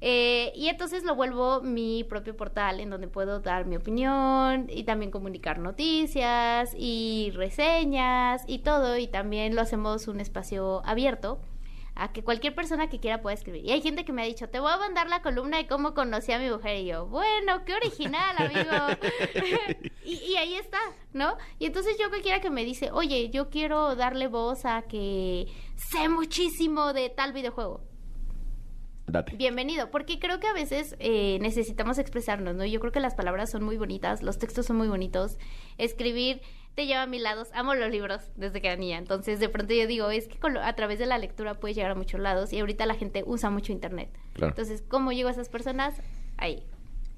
[0.00, 4.84] Eh, y entonces lo vuelvo mi propio portal en donde puedo dar mi opinión y
[4.84, 8.96] también comunicar noticias y reseñas y todo.
[8.96, 11.40] Y también lo hacemos un espacio abierto
[11.98, 13.64] a que cualquier persona que quiera pueda escribir.
[13.64, 15.94] Y hay gente que me ha dicho, te voy a mandar la columna de cómo
[15.94, 16.76] conocí a mi mujer.
[16.76, 18.70] Y yo, bueno, qué original, amigo.
[20.04, 20.78] y, y ahí está,
[21.12, 21.36] ¿no?
[21.58, 26.08] Y entonces yo cualquiera que me dice, oye, yo quiero darle voz a que sé
[26.08, 27.82] muchísimo de tal videojuego
[29.08, 29.36] Date.
[29.36, 32.64] bienvenido, porque creo que a veces eh, necesitamos expresarnos, ¿no?
[32.64, 35.38] Yo creo que las palabras son muy bonitas, los textos son muy bonitos,
[35.78, 36.42] escribir
[36.78, 39.74] te lleva a mil lados, amo los libros desde que era niña, entonces de pronto
[39.74, 42.20] yo digo, es que con lo- a través de la lectura puedes llegar a muchos
[42.20, 44.08] lados y ahorita la gente usa mucho internet.
[44.34, 44.50] Claro.
[44.52, 46.00] Entonces, ¿cómo llego a esas personas?
[46.36, 46.62] Ahí.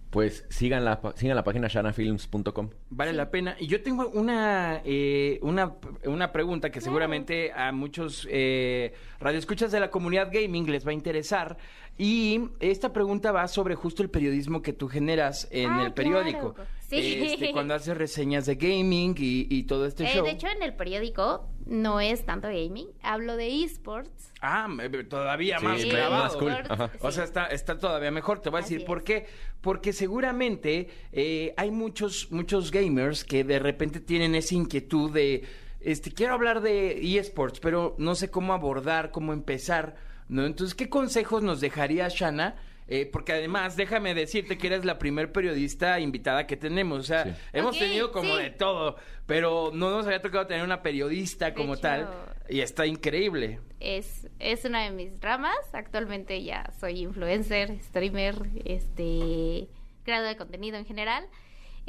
[0.08, 2.70] Pues sigan la, sigan la página shanafilms.com.
[2.88, 3.54] Vale la pena.
[3.60, 9.78] Y yo tengo una, eh, una, una pregunta que seguramente a muchos eh, radioescuchas de
[9.78, 11.58] la comunidad gaming les va a interesar.
[12.02, 16.54] Y esta pregunta va sobre justo el periodismo que tú generas en Ah, el periódico.
[16.54, 16.70] claro.
[16.88, 16.96] Sí.
[17.22, 20.24] Este, cuando haces reseñas de gaming y, y todo este Eh, show.
[20.24, 24.32] de hecho, en el periódico no es tanto gaming, hablo de esports.
[24.40, 24.66] Ah,
[25.10, 26.38] todavía Sí, más clavado.
[26.38, 26.54] cool.
[27.02, 28.40] O sea, está, está todavía mejor.
[28.40, 29.04] Te voy a Así decir por es.
[29.04, 29.26] qué.
[29.60, 35.44] Porque seguramente eh, hay muchos, muchos gamers que de repente tienen esa inquietud de,
[35.82, 39.96] este, quiero hablar de eSports, pero no sé cómo abordar, cómo empezar,
[40.30, 40.46] ¿no?
[40.46, 42.56] Entonces, ¿qué consejos nos dejaría Shana?
[42.92, 46.98] Eh, porque además, déjame decirte que eres la primer periodista invitada que tenemos.
[46.98, 47.30] O sea, Sí.
[47.52, 48.42] hemos tenido como sí.
[48.42, 52.10] de todo, pero no nos había tocado tener una periodista como hecho, tal.
[52.48, 53.60] Y está increíble.
[53.78, 55.56] es, es una de mis ramas.
[55.72, 59.68] Actualmente ya soy influencer, streamer, este,
[60.04, 61.26] creador de contenido en general.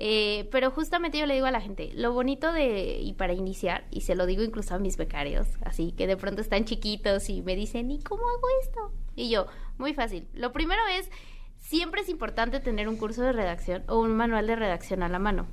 [0.03, 3.85] Eh, pero justamente yo le digo a la gente, lo bonito de, y para iniciar,
[3.91, 7.43] y se lo digo incluso a mis becarios, así que de pronto están chiquitos y
[7.43, 8.91] me dicen, ¿y cómo hago esto?
[9.15, 9.45] Y yo,
[9.77, 10.27] muy fácil.
[10.33, 11.11] Lo primero es,
[11.59, 15.19] siempre es importante tener un curso de redacción o un manual de redacción a la
[15.19, 15.45] mano.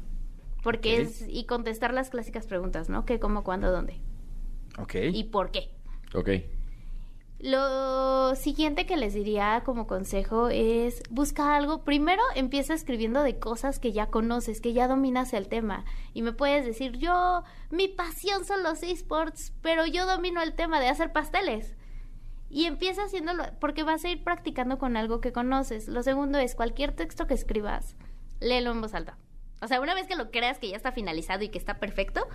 [0.62, 3.04] Porque es, y contestar las clásicas preguntas, ¿no?
[3.04, 4.00] ¿Qué, cómo, cuándo, dónde?
[4.78, 4.94] Ok.
[5.12, 5.74] ¿Y por qué?
[6.14, 6.30] Ok.
[7.40, 11.84] Lo siguiente que les diría como consejo es busca algo.
[11.84, 15.84] Primero empieza escribiendo de cosas que ya conoces, que ya dominas el tema.
[16.14, 20.80] Y me puedes decir, yo, mi pasión son los esports, pero yo domino el tema
[20.80, 21.76] de hacer pasteles.
[22.50, 25.86] Y empieza haciéndolo porque vas a ir practicando con algo que conoces.
[25.86, 27.94] Lo segundo es cualquier texto que escribas,
[28.40, 29.16] léelo en voz alta.
[29.62, 32.26] O sea, una vez que lo creas que ya está finalizado y que está perfecto,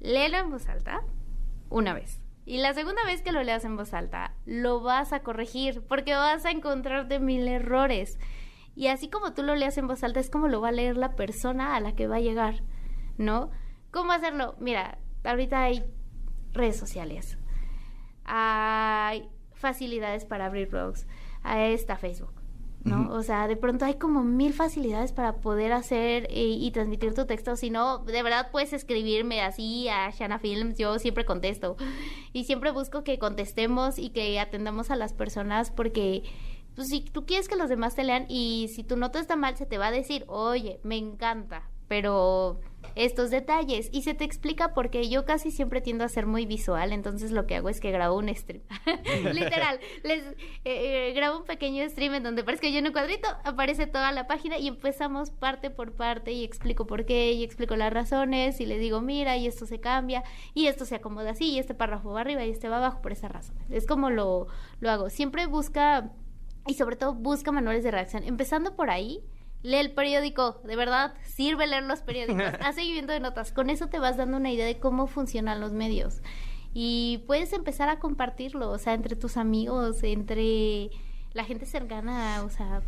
[0.00, 1.02] léelo en voz alta
[1.70, 2.23] una vez.
[2.46, 6.14] Y la segunda vez que lo leas en voz alta, lo vas a corregir porque
[6.14, 8.18] vas a encontrarte mil errores.
[8.76, 10.96] Y así como tú lo leas en voz alta, es como lo va a leer
[10.96, 12.62] la persona a la que va a llegar,
[13.16, 13.50] ¿no?
[13.90, 14.56] ¿Cómo hacerlo?
[14.58, 15.84] Mira, ahorita hay
[16.52, 17.38] redes sociales,
[18.24, 21.06] hay facilidades para abrir blogs,
[21.42, 22.43] ahí está Facebook.
[22.84, 23.10] ¿No?
[23.12, 27.26] O sea, de pronto hay como mil facilidades para poder hacer eh, y transmitir tu
[27.26, 27.56] texto.
[27.56, 31.76] Si no, de verdad puedes escribirme así a Shana Films, yo siempre contesto.
[32.32, 36.24] Y siempre busco que contestemos y que atendamos a las personas porque
[36.74, 39.56] pues si tú quieres que los demás te lean y si tu nota está mal,
[39.56, 42.60] se te va a decir, oye, me encanta, pero
[42.94, 46.92] estos detalles y se te explica porque yo casi siempre tiendo a ser muy visual,
[46.92, 48.62] entonces lo que hago es que grabo un stream.
[49.32, 53.28] Literal, les eh, eh, grabo un pequeño stream en donde que yo en un cuadrito
[53.44, 57.76] aparece toda la página y empezamos parte por parte y explico por qué y explico
[57.76, 60.22] las razones y les digo, mira, y esto se cambia
[60.54, 63.12] y esto se acomoda así y este párrafo va arriba y este va abajo por
[63.12, 63.56] esa razón.
[63.70, 64.46] Es como lo,
[64.80, 65.10] lo hago.
[65.10, 66.12] Siempre busca
[66.66, 68.24] y sobre todo busca manuales de reacción.
[68.24, 69.20] Empezando por ahí,
[69.64, 73.50] lee el periódico, de verdad, sirve leer los periódicos, haz seguimiento de notas.
[73.50, 76.20] Con eso te vas dando una idea de cómo funcionan los medios.
[76.74, 80.90] Y puedes empezar a compartirlo, o sea, entre tus amigos, entre
[81.32, 82.82] la gente cercana, o sea,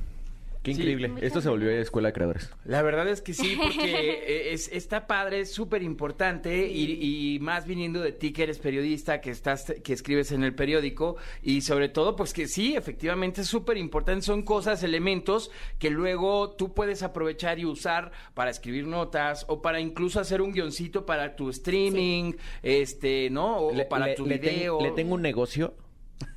[0.66, 0.80] Qué Sí.
[0.80, 1.12] increíble.
[1.24, 2.50] Esto se volvió escuela de creadores.
[2.64, 7.66] La verdad es que sí, porque es, está padre, es súper importante y, y más
[7.68, 11.88] viniendo de ti que eres periodista, que estás, que escribes en el periódico y sobre
[11.88, 14.22] todo, pues que sí, efectivamente es súper importante.
[14.26, 19.78] Son cosas, elementos que luego tú puedes aprovechar y usar para escribir notas o para
[19.78, 22.32] incluso hacer un guioncito para tu streaming,
[22.64, 23.58] este, ¿no?
[23.58, 24.80] O, para tu le ten- video.
[24.80, 25.74] le tengo un negocio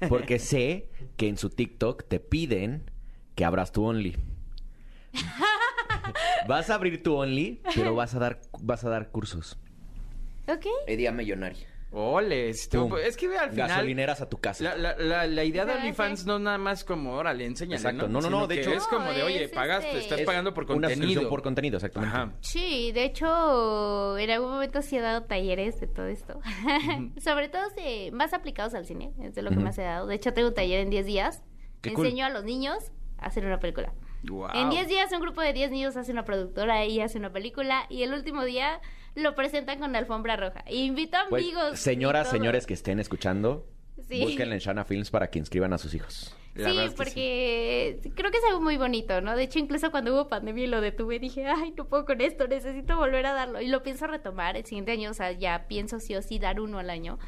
[0.08, 2.84] porque sé que en su TikTok te piden
[3.40, 4.18] que abras tu Only.
[6.50, 9.58] vas a abrir tu Only, pero vas a dar, vas a dar cursos.
[10.46, 10.66] ¿ok?
[10.90, 11.66] Idea millonaria.
[11.92, 12.98] Ole, Pum.
[12.98, 13.70] es que al final...
[13.70, 14.62] Gasolineras a tu casa.
[14.66, 16.28] La, la, la, la idea de OnlyFans sí.
[16.28, 18.10] no nada más como, órale, enséñale, Exacto.
[18.10, 18.20] ¿no?
[18.20, 20.54] No, no, no, de hecho- Es como de, oye, es pagaste, este- estás Es pagando
[20.54, 20.98] por Una contenido.
[20.98, 22.14] suscripción por contenido, exactamente.
[22.16, 22.34] Ajá.
[22.42, 26.42] Sí, de hecho, en algún momento sí he dado talleres de todo esto.
[27.24, 29.64] Sobre todo si- más aplicados al cine, es de lo que Ujú.
[29.66, 30.08] más he dado.
[30.08, 31.42] De hecho, tengo un taller en 10 días.
[31.82, 32.08] Qué cool.
[32.08, 33.94] Enseño a los niños hacer una película.
[34.24, 34.52] Guau.
[34.54, 37.86] En 10 días un grupo de 10 niños hace una productora y hace una película
[37.90, 38.82] y el último día
[39.16, 40.64] lo presentan con la alfombra roja.
[40.68, 41.80] Y invito a Pues, amigos.
[41.80, 43.66] señoras, señores que estén escuchando,
[44.08, 44.22] Sí.
[44.22, 46.36] búsquenle en Shana Films para que inscriban a sus hijos.
[46.56, 49.36] La Sí, porque creo que es algo muy bonito, ¿no?
[49.36, 52.48] De hecho, incluso cuando hubo pandemia y lo detuve, dije, ay, no puedo con esto,
[52.48, 53.62] necesito volver a darlo.
[53.62, 56.60] Y lo pienso retomar el siguiente año, o sea, ya pienso sí o sí dar
[56.60, 57.20] uno al año.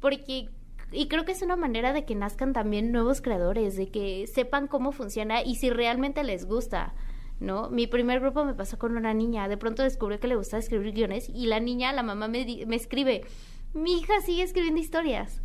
[0.00, 0.50] Porque,
[0.92, 4.68] y creo que es una manera de que nazcan también nuevos creadores, de que sepan
[4.68, 6.94] cómo funciona y si realmente les gusta.
[7.38, 7.68] ¿No?
[7.68, 9.46] Mi primer grupo me pasó con una niña.
[9.46, 12.76] De pronto descubrí que le gustaba escribir guiones y la niña, la mamá me, me
[12.76, 13.26] escribe,
[13.74, 15.42] mi hija sigue escribiendo historias.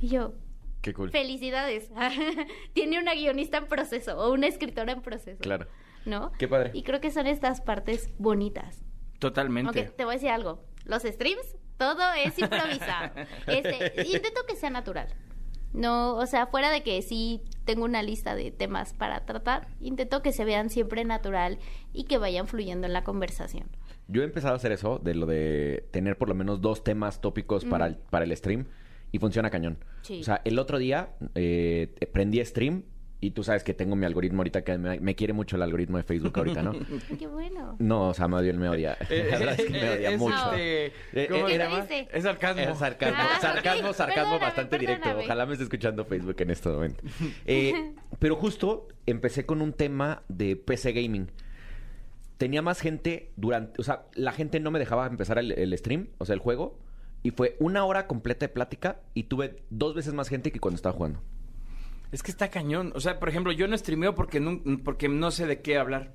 [0.00, 0.34] Y yo,
[0.80, 1.10] Qué cool.
[1.10, 1.90] Felicidades.
[2.72, 5.40] Tiene una guionista en proceso o una escritora en proceso.
[5.40, 5.66] Claro.
[6.04, 6.32] ¿No?
[6.38, 6.70] Qué padre.
[6.74, 8.84] Y creo que son estas partes bonitas.
[9.18, 9.66] Totalmente.
[9.66, 10.64] Aunque te voy a decir algo.
[10.84, 13.12] Los streams, todo es improvisado.
[13.46, 15.08] Este, intento que sea natural.
[15.72, 20.22] No, o sea, fuera de que sí tengo una lista de temas para tratar, intento
[20.22, 21.58] que se vean siempre natural
[21.92, 23.68] y que vayan fluyendo en la conversación.
[24.06, 27.20] Yo he empezado a hacer eso, de lo de tener por lo menos dos temas
[27.20, 28.66] tópicos para, el, para el stream,
[29.12, 29.78] y funciona cañón.
[30.02, 30.20] Sí.
[30.20, 32.84] O sea, el otro día eh, prendí stream,
[33.20, 35.96] y tú sabes que tengo mi algoritmo ahorita, que me, me quiere mucho el algoritmo
[35.96, 36.72] de Facebook ahorita, ¿no?
[37.18, 37.74] Qué bueno.
[37.80, 38.96] No, o sea, me odia, me odia.
[39.10, 40.52] La verdad es que me odia es mucho.
[40.52, 41.86] este, Eh, ¿cómo eh, era-?
[42.12, 42.62] Es sarcasmo.
[42.62, 45.18] Es sarcasmo, Ah, sarcasmo, sarcasmo Perdóname, bastante directo.
[45.18, 47.02] Ojalá me esté escuchando Facebook en este momento.
[47.44, 51.28] Eh, pero justo empecé con un tema de PC Gaming.
[52.36, 53.80] Tenía más gente durante...
[53.80, 56.78] O sea, la gente no me dejaba empezar el, el stream, o sea, el juego.
[57.24, 60.76] Y fue una hora completa de plática y tuve dos veces más gente que cuando
[60.76, 61.20] estaba jugando.
[62.12, 62.92] Es que está cañón.
[62.94, 66.14] O sea, por ejemplo, yo no streameo porque no, porque no sé de qué hablar.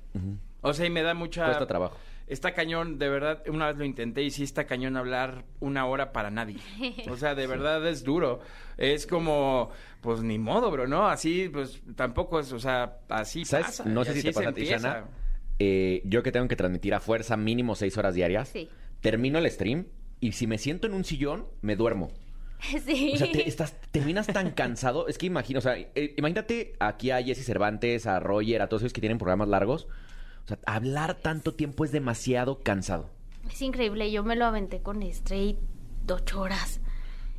[0.60, 1.46] O sea, y me da mucha...
[1.46, 1.96] Cuesta trabajo.
[2.26, 6.12] Está cañón, de verdad, una vez lo intenté y sí está cañón hablar una hora
[6.12, 6.56] para nadie.
[7.10, 8.40] O sea, de verdad es duro.
[8.78, 11.06] Es como, pues ni modo, bro, ¿no?
[11.06, 13.66] Así, pues tampoco es, o sea, así ¿Sabes?
[13.66, 13.84] pasa.
[13.84, 14.64] no sé si te se pasa a ti.
[14.64, 15.04] Shana.
[15.58, 18.48] Eh, yo que tengo que transmitir a fuerza mínimo seis horas diarias.
[18.48, 18.70] Sí.
[19.00, 19.86] Termino el stream
[20.18, 22.10] y si me siento en un sillón, me duermo.
[22.84, 23.12] Sí.
[23.14, 25.06] O sea, te- estás, terminas tan cansado.
[25.08, 28.82] Es que imagino, o sea, eh, imagínate aquí a Jesse Cervantes, a Roger, a todos
[28.82, 29.86] esos que tienen programas largos.
[30.44, 33.10] O sea, hablar tanto tiempo es demasiado cansado.
[33.50, 35.58] Es increíble, yo me lo aventé con Stray
[36.10, 36.80] ocho horas.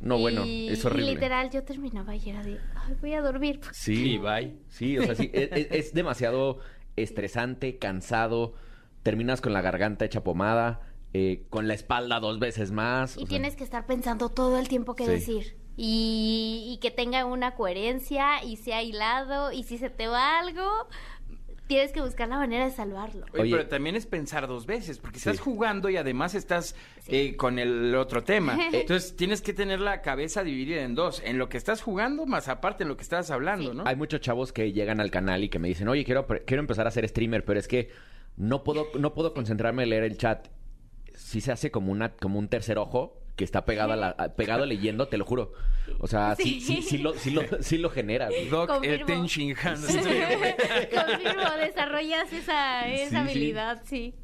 [0.00, 1.10] No, bueno, Y- es horrible.
[1.12, 3.60] Y literal, yo terminaba y era de, ay, voy a dormir.
[3.72, 4.12] Sí.
[4.14, 4.54] Y bye.
[4.68, 6.58] Sí, o sea, sí, es, es- es demasiado
[6.96, 8.54] estresante, cansado.
[9.02, 10.80] Terminas con la garganta hecha pomada,
[11.16, 13.16] eh, con la espalda dos veces más.
[13.16, 15.10] Y o sea, tienes que estar pensando todo el tiempo que Sí.
[15.10, 15.56] decir.
[15.78, 19.52] Y, y que tenga una coherencia y sea hilado.
[19.52, 20.64] Y si se te va algo,
[21.66, 23.26] tienes que buscar la manera de salvarlo.
[23.32, 23.50] Oye, Oye.
[23.52, 26.76] pero también es pensar dos veces, porque estás jugando y además estás
[27.08, 28.56] eh, con el otro tema.
[28.72, 32.48] Entonces tienes que tener la cabeza dividida en dos, en lo que estás jugando más
[32.48, 33.82] aparte en lo que estás hablando, ¿no?
[33.86, 36.86] Hay muchos chavos que llegan al canal y que me dicen, oye, quiero, quiero empezar
[36.86, 37.90] a ser streamer, pero es que
[38.36, 40.48] no puedo, no puedo concentrarme en leer el chat.
[41.16, 44.28] Si se hace como una, como un tercer ojo que está pegado, a la- a-
[44.34, 45.52] pegado leyendo, te lo juro.
[45.98, 46.82] O sea, sí, sí, Sí.
[46.82, 48.26] sí, lo, sí, lo, sí lo genera.
[48.28, 48.48] güey.
[48.50, 49.04] Doc Confirmo.
[49.04, 49.76] Attention Han.
[49.82, 53.16] Confirmo, desarrollas esa, esa Sí, sí.
[53.16, 54.14] habilidad, sí.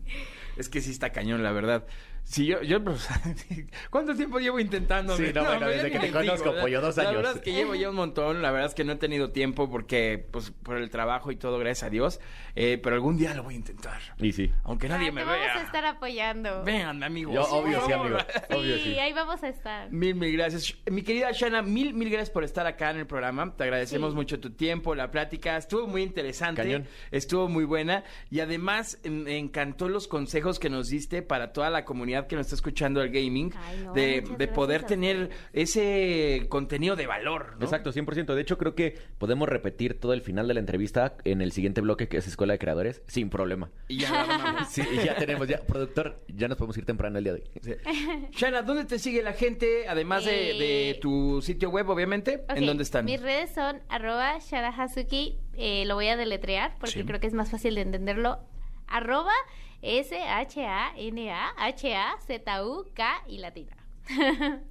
[0.56, 1.84] Es que sí está cañón, la verdad.
[2.24, 3.06] Si yo, yo, pues,
[3.90, 5.16] ¿cuánto tiempo llevo intentando?
[5.16, 6.62] Sí, no, bueno, me desde que te conozco, ¿verdad?
[6.62, 7.16] pollo, dos La años.
[7.16, 9.68] verdad es que llevo ya un montón, la verdad es que no he tenido tiempo
[9.70, 12.20] porque, pues, por el trabajo y todo, gracias a Dios,
[12.54, 13.98] Eh, pero algún día lo voy a intentar.
[14.18, 14.52] Y sí.
[14.64, 15.56] Aunque nadie Ah, me te vamos vea.
[15.58, 16.62] a estar apoyando.
[16.64, 17.34] Vean, amigos.
[17.34, 18.06] Yo, obvio, sí, favor.
[18.08, 18.18] amigo.
[18.60, 18.98] Obvio, sí, sí.
[18.98, 19.90] ahí vamos a estar.
[19.90, 20.74] Mil, mil gracias.
[20.90, 23.54] Mi querida Shana, mil, mil gracias por estar acá en el programa.
[23.56, 24.16] Te agradecemos Sí.
[24.16, 25.56] mucho tu tiempo, la plática.
[25.56, 26.62] Estuvo muy interesante.
[26.62, 26.86] Cañón.
[27.10, 28.04] Estuvo muy buena.
[28.30, 32.36] Y además, em, me encantó los consejos que nos diste para toda la comunidad que
[32.36, 33.52] nos está escuchando el gaming.
[33.56, 37.56] Ay, no, de poder tener ese contenido de valor.
[37.58, 37.64] ¿no?
[37.64, 38.34] Exacto, 100%.
[38.34, 41.80] De hecho, creo que podemos repetir todo el final de la entrevista en el siguiente
[41.80, 43.70] bloque, que es Escuela de Creadores, sin problema.
[43.88, 44.68] Y ya la armamos.
[44.72, 47.50] Sí, y ya tenemos, ya, productor, ya nos podemos ir temprano el día de hoy.
[47.62, 47.72] Sí.
[48.32, 49.86] Shana, ¿dónde te sigue la gente?
[49.88, 52.44] Además de, de Eh, tu sitio web, obviamente.
[52.48, 53.04] ¿En dónde están?
[53.04, 57.04] Mis redes son arroba sharahazuki, eh, lo voy a deletrear porque Sí.
[57.04, 58.40] creo que es más fácil de entenderlo.
[58.92, 59.32] Arroba
[61.82, 63.76] S-H-A-N-A-H-A-Z-U-K y latina.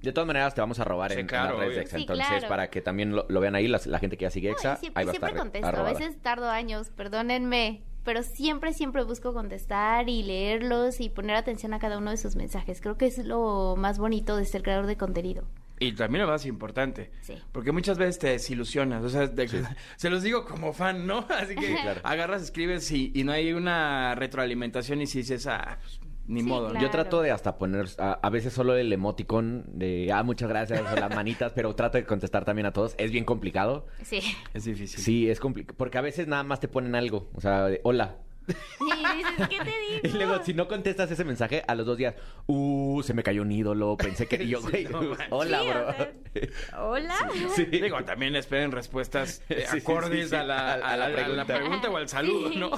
[0.02, 1.76] De todas maneras, te vamos a robar Sí, en, en claro, las redes obvio.
[1.78, 1.96] de Exa.
[1.96, 2.48] Sí, Entonces, claro.
[2.48, 4.78] para que también lo, lo vean ahí, las- la gente que ya sigue Exa, Ay,
[4.80, 9.04] siempre ahí va a estar siempre contesto, a veces tardo años, perdónenme, pero siempre, siempre
[9.04, 12.80] busco contestar y leerlos y poner atención a cada uno de sus mensajes.
[12.82, 15.44] Creo que es lo más bonito de ser creador de contenido.
[15.82, 17.10] Y también lo más importante.
[17.22, 17.34] Sí.
[17.52, 19.02] Porque muchas veces te desilusionas.
[19.04, 19.48] O sea, de-
[19.96, 21.26] se los digo como fan, ¿no?
[21.40, 22.00] Así que claro.
[22.04, 26.46] agarras, escribes y, y no hay una retroalimentación y si dices, ah, pues, ni Sí,
[26.46, 26.68] modo.
[26.68, 26.70] ¿no?
[26.70, 26.86] claro.
[26.86, 30.80] Yo trato de hasta poner a, a veces solo el emoticon de ah, muchas gracias
[30.80, 32.94] o las manitas, pero trato de contestar también a todos.
[32.96, 33.86] Es bien complicado.
[34.04, 34.20] Sí.
[34.54, 35.00] Es difícil.
[35.00, 35.76] Sí, es complicado.
[35.76, 37.28] Porque a veces nada más te ponen algo.
[37.34, 38.16] O sea, de, hola.
[38.48, 40.00] Y dices, ¿qué te digo?
[40.04, 42.14] Y luego, si no contestas ese mensaje, a los dos días,
[42.46, 45.68] uh, se me cayó un ídolo, pensé que y yo, Sí, güey, no hola, Sí,
[45.68, 45.92] bro.
[45.94, 47.30] sea, Hola.
[47.54, 47.64] Sí.
[47.66, 50.36] Digo, también esperen respuestas eh, acordes sí, sí.
[50.36, 51.88] A, la, A la a la- a la pregunta.
[51.90, 52.58] o al saludo, Sí.
[52.58, 52.70] ¿no?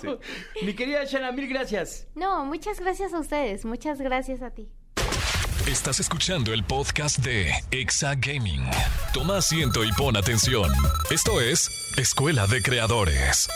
[0.62, 2.06] Mi querida Shana, mil gracias.
[2.14, 4.68] No, muchas gracias a ustedes, muchas gracias a ti.
[5.66, 8.62] Estás escuchando el podcast de Exa Gaming.
[9.14, 10.70] Toma asiento y pon atención.
[11.10, 13.48] Esto es Escuela de Creadores.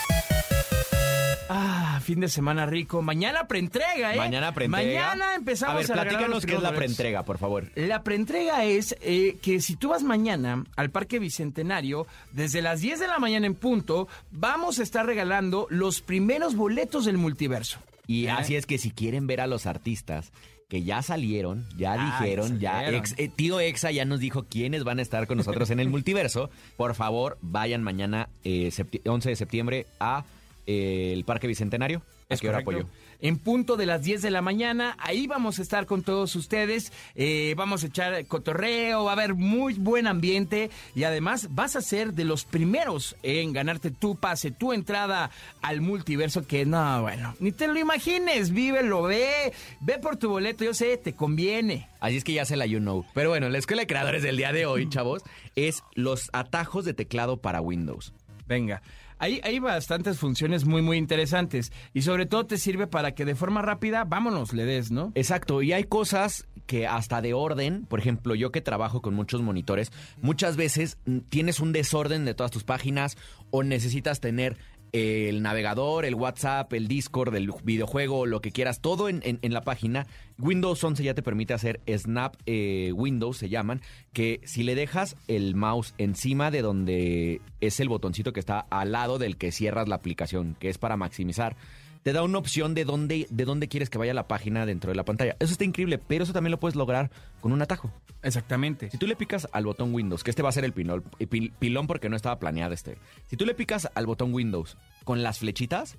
[2.09, 3.03] Fin de semana rico.
[3.03, 4.17] Mañana preentrega, ¿eh?
[4.17, 5.09] Mañana preentrega.
[5.13, 7.71] Mañana empezamos A ver, regalar platícanos qué es la preentrega, por favor.
[7.75, 12.99] La preentrega es eh, que si tú vas mañana al Parque Bicentenario, desde las 10
[13.01, 17.79] de la mañana en punto, vamos a estar regalando los primeros boletos del multiverso.
[18.07, 18.31] Y ¿Eh?
[18.31, 20.33] así es que si quieren ver a los artistas
[20.71, 23.01] que ya salieron, ya Ah, dijeron, ya ya, salieron.
[23.01, 25.91] ex- eh, tío Exa ya nos dijo quiénes van a estar con nosotros en el
[25.91, 26.49] multiverso,
[26.79, 30.25] por favor vayan mañana eh, septi- 11 de septiembre a
[30.69, 32.03] el Parque Bicentenario.
[32.29, 32.87] ¿A Es qué hora apoyo?
[33.21, 36.93] En punto de las 10 de la mañana, ahí vamos a estar con todos ustedes,
[37.17, 41.81] eh, vamos a echar cotorreo, va a haber muy buen ambiente y además vas a
[41.81, 45.31] ser de los primeros en ganarte tu pase, tu entrada
[45.63, 50.65] al multiverso que no, bueno, ni te lo imagines, vívelo, ve, ve por tu boleto,
[50.65, 51.89] yo sé, te conviene.
[52.01, 53.05] Así es que ya se la you know.
[53.15, 55.23] Pero bueno, la escuela de creadores del día de hoy, chavos,
[55.57, 58.13] es los atajos de teclado para Windows.
[58.47, 58.83] Venga.
[59.19, 63.35] Hay, hay bastantes funciones muy, muy interesantes y sobre todo te sirve para que de
[63.35, 65.13] forma rápida, vámonos, le des, ¿no?
[65.15, 69.41] Exacto, y hay cosas que hasta de orden, por ejemplo, yo que trabajo con muchos
[69.43, 69.91] monitores,
[70.21, 73.17] muchas veces mm, tienes un desorden de todas tus páginas
[73.51, 74.59] o necesitas tener
[74.93, 79.53] el navegador, el WhatsApp, el Discord, el videojuego, lo que quieras, todo en, en- en
[79.53, 80.07] la página.
[80.39, 83.81] Windows 11 ya te permite hacer Snap eh, Windows, se llaman,
[84.13, 88.93] que si le dejas el mouse encima de donde es el botoncito que está al
[88.93, 91.57] lado del que cierras la aplicación, que es para maximizar,
[92.03, 94.97] te da una opción de dónde, de dónde quieres que vaya la página dentro de
[94.97, 95.37] la pantalla.
[95.41, 97.93] Eso está increíble, pero eso también lo puedes lograr con un atajo.
[98.23, 98.91] Exactamente.
[98.91, 101.87] Si tú le picas al botón Windows, que este va a ser el pil- pilón
[101.87, 102.99] porque no estaba planeado este.
[103.27, 105.97] Si tú le picas al botón Windows con las flechitas,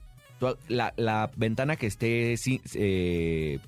[0.68, 2.36] la, la ventana que esté
[2.76, 3.60] eh,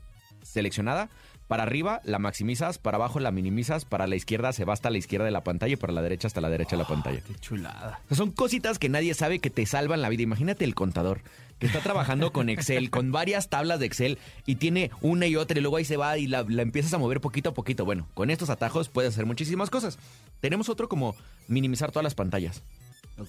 [0.41, 1.09] seleccionada,
[1.51, 4.97] para arriba la maximizas, para abajo la minimizas, para la izquierda se va hasta la
[4.97, 7.19] izquierda de la pantalla y para la derecha hasta la derecha de la pantalla.
[7.27, 7.99] Qué chulada.
[8.09, 10.23] Son cositas que nadie sabe que te salvan la vida.
[10.23, 11.19] Imagínate el contador
[11.59, 15.59] que está trabajando con Excel, con varias tablas de Excel y tiene una y otra
[15.59, 17.83] y luego ahí se va y la, la empiezas a mover poquito a poquito.
[17.83, 19.99] Bueno, con estos atajos puedes hacer muchísimas cosas.
[20.39, 21.17] Tenemos otro como
[21.49, 22.63] minimizar todas las pantallas.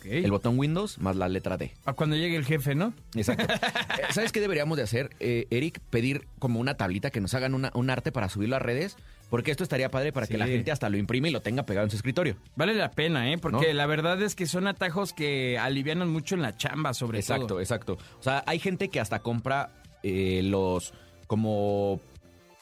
[0.05, 1.73] El botón Windows más la letra D.
[1.85, 2.95] A cuando llegue el jefe, ¿no?
[3.15, 3.47] Exacto.
[3.93, 5.81] Eh, ¿Sabes qué deberíamos de hacer, eh, Eric?
[5.91, 8.97] Pedir como una tablita que nos hagan una- un arte para subirlo a redes,
[9.29, 11.85] porque esto estaría padre para que la gente hasta lo imprime y lo tenga pegado
[11.85, 12.37] en su escritorio.
[12.57, 13.39] Vale la pena, ¿eh?
[13.39, 13.73] Porque ¿No?
[13.75, 17.61] la verdad es que son atajos que alivianan mucho en la chamba, sobre Exacto, todo.
[17.61, 17.99] exacto.
[18.19, 19.71] O sea, hay gente que hasta compra
[20.03, 20.95] eh, los
[21.27, 22.01] como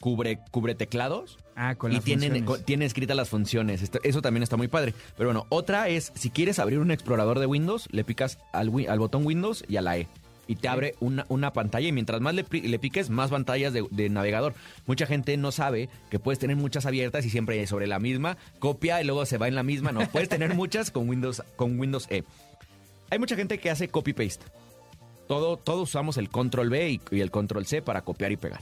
[0.01, 1.37] cubre, cubre teclados.
[1.55, 3.81] Ah, con y las tienen, tiene escritas las funciones.
[3.81, 4.93] Esto- eso también está muy padre.
[5.15, 9.25] Pero bueno, otra es, si quieres abrir un explorador de Windows, le picas al, botón
[9.25, 10.07] Windows y a la E.
[10.47, 13.85] Y te abre una, una pantalla y mientras más le, le piques, más pantallas de,
[13.89, 14.53] de navegador.
[14.85, 18.35] Mucha gente no sabe que puedes tener muchas abiertas y siempre sobre la misma.
[18.59, 19.93] Copia y luego se va en la misma.
[19.93, 22.23] No, puedes tener muchas con Windows, con Windows E.
[23.11, 24.45] Hay mucha gente que hace copy-paste.
[25.27, 28.59] Todo, todos usamos el control B y, y el control C para copiar y pegar.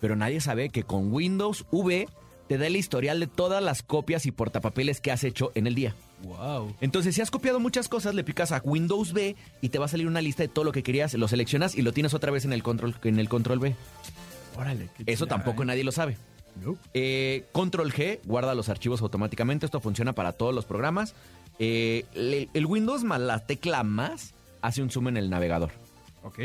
[0.00, 2.08] Pero nadie sabe que con Windows V
[2.48, 5.74] te da el historial de todas las copias y portapapeles que has hecho en el
[5.76, 5.94] día.
[6.24, 6.74] Wow.
[6.80, 9.88] Entonces, si has copiado muchas cosas, le picas a Windows B y te va a
[9.88, 12.44] salir una lista de todo lo que querías, lo seleccionas y lo tienes otra vez
[12.44, 13.76] en el control, en el control B.
[14.56, 14.88] Órale.
[14.96, 15.66] qué Eso tampoco ¿eh?
[15.66, 16.16] nadie lo sabe.
[16.92, 19.66] Eh, control G guarda los archivos automáticamente.
[19.66, 21.14] Esto funciona para todos los programas.
[21.58, 25.70] Eh, el, el Windows más la tecla más hace un zoom en el navegador.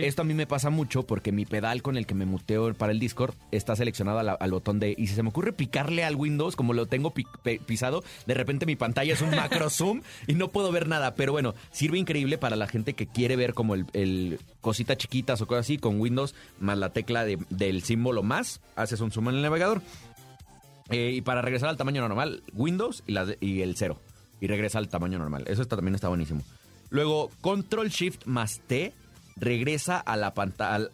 [0.08, 2.94] Esto a mí me pasa mucho porque mi pedal con el que me muteo para
[2.94, 4.96] el Discord está seleccionado la- al botón de...
[4.98, 8.34] Y si se me ocurre picarle al Windows, como lo tengo pi- pe- pisado, de
[8.36, 11.16] repente mi pantalla es un macro zoom y no puedo ver nada.
[11.16, 15.42] Pero bueno, sirve increíble para la gente que quiere ver como el, el cositas chiquitas
[15.42, 19.30] o cosas así con Windows más la tecla de- del símbolo más, haces un zoom
[19.30, 19.82] en el navegador.
[20.90, 24.00] Eh, y para regresar al tamaño normal, Windows y, la y el cero.
[24.40, 25.44] Y regresa al tamaño normal.
[25.48, 26.44] Eso está- también está buenísimo.
[26.92, 28.94] Luego, Control Shift más T
[29.36, 30.34] regresa a la,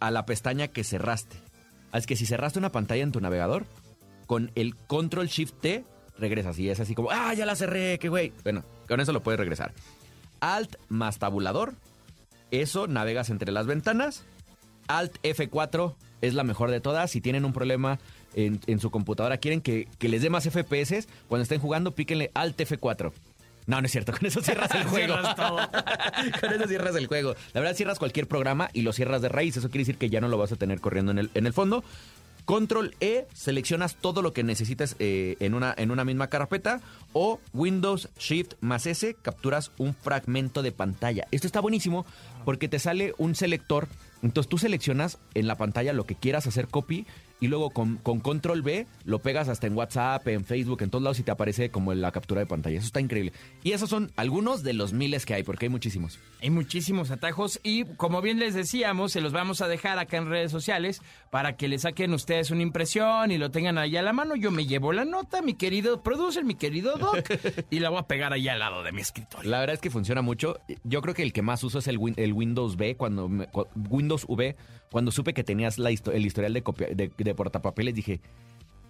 [0.00, 1.36] a la pestaña que cerraste.
[1.92, 3.66] Es que si cerraste una pantalla en tu navegador,
[4.26, 5.84] con el Control Shift T
[6.18, 6.58] regresas.
[6.58, 8.32] Y es así como, ah, ya la cerré, qué güey.
[8.42, 9.72] Bueno, con eso lo puedes regresar.
[10.40, 11.74] Alt más tabulador.
[12.50, 14.24] Eso navegas entre las ventanas.
[14.88, 17.10] Alt F4 es la mejor de todas.
[17.10, 17.98] Si tienen un problema
[18.34, 22.30] en, en su computadora, quieren que, que les dé más FPS, cuando estén jugando, píquenle
[22.34, 23.12] Alt F4.
[23.66, 25.14] No, no es cierto, con eso cierras el juego.
[25.14, 25.56] Cierras todo.
[26.40, 27.34] con eso cierras el juego.
[27.52, 29.56] La verdad, cierras cualquier programa y lo cierras de raíz.
[29.56, 31.52] Eso quiere decir que ya no lo vas a tener corriendo en el, en el
[31.52, 31.84] fondo.
[32.44, 36.80] Control E, seleccionas todo lo que necesites eh, en, una, en una misma carpeta.
[37.12, 41.28] O Windows Shift más S, capturas un fragmento de pantalla.
[41.30, 42.04] Esto está buenísimo
[42.44, 43.86] porque te sale un selector.
[44.22, 47.06] Entonces tú seleccionas en la pantalla lo que quieras hacer copy
[47.42, 51.02] y luego con, con Control B lo pegas hasta en WhatsApp, en Facebook, en todos
[51.02, 52.78] lados y te aparece como la captura de pantalla.
[52.78, 53.32] Eso está increíble.
[53.64, 56.18] Y esos son algunos de los miles que hay, porque hay muchísimos.
[56.40, 60.30] Hay muchísimos atajos y como bien les decíamos, se los vamos a dejar acá en
[60.30, 64.12] redes sociales para que le saquen ustedes una impresión y lo tengan allá a la
[64.12, 64.36] mano.
[64.36, 67.28] Yo me llevo la nota, mi querido producer, mi querido Doc,
[67.70, 69.50] y la voy a pegar allá al lado de mi escritorio.
[69.50, 70.60] La verdad es que funciona mucho.
[70.84, 73.28] Yo creo que el que más uso es el, Win- el Windows B, cuando
[73.90, 74.54] Windows V,
[74.92, 78.20] cuando supe que tenías la el historial de, copia- de, de portapapeles, dije,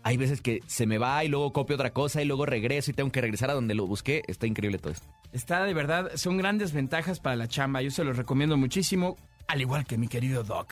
[0.03, 2.95] hay veces que se me va y luego copio otra cosa y luego regreso y
[2.95, 4.23] tengo que regresar a donde lo busqué.
[4.27, 5.07] Está increíble todo esto.
[5.33, 7.83] Está de verdad, son grandes ventajas para la chamba.
[7.83, 9.17] Yo se los recomiendo muchísimo,
[9.49, 10.71] al igual que mi querido Doc.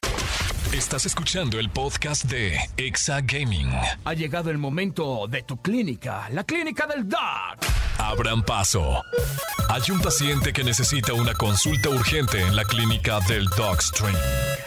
[0.73, 3.71] Estás escuchando el podcast de Exa Gaming.
[4.05, 7.19] Ha llegado el momento de tu clínica, la clínica del Doc.
[7.99, 9.03] Abran paso.
[9.69, 14.15] Hay un paciente que necesita una consulta urgente en la clínica del Dogstream.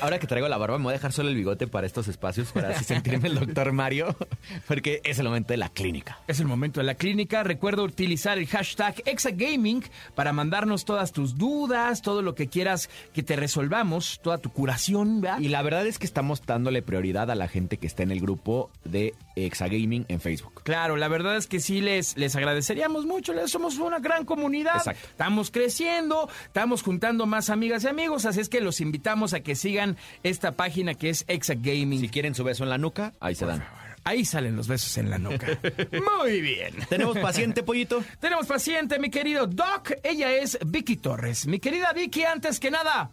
[0.04, 2.52] Ahora que traigo la barba, me voy a dejar solo el bigote para estos espacios,
[2.52, 4.14] para así sentirme el doctor Mario,
[4.68, 6.20] porque es el momento de la clínica.
[6.28, 7.42] Es el momento de la clínica.
[7.42, 9.82] Recuerda utilizar el hashtag Exagaming
[10.14, 15.22] para mandarnos todas tus dudas, todo lo que quieras que te resolvamos, toda tu curación,
[15.22, 15.40] ¿verdad?
[15.40, 18.20] Y la verdad es que estamos dándole prioridad a la gente que está en el
[18.20, 20.62] grupo de Exagaming en Facebook.
[20.64, 23.34] Claro, la verdad es que sí les, les agradeceríamos mucho.
[23.34, 24.78] les- Somos una gran comunidad.
[24.78, 25.08] Exacto.
[25.10, 29.56] Estamos creciendo, estamos juntando más amigas y amigos, así es que los invitamos a que
[29.56, 32.00] sigan esta página que es Exagaming.
[32.00, 33.64] Si quieren su beso en la nuca, ahí se dan.
[34.06, 35.48] Ahí salen los besos en la nuca.
[36.22, 36.76] Muy bien.
[36.90, 38.04] ¿Tenemos paciente, pollito?
[38.20, 39.92] Tenemos paciente, mi querido Doc.
[40.04, 41.48] Ella es Vicky Torres.
[41.48, 43.12] Mi querida Vicky, antes que nada,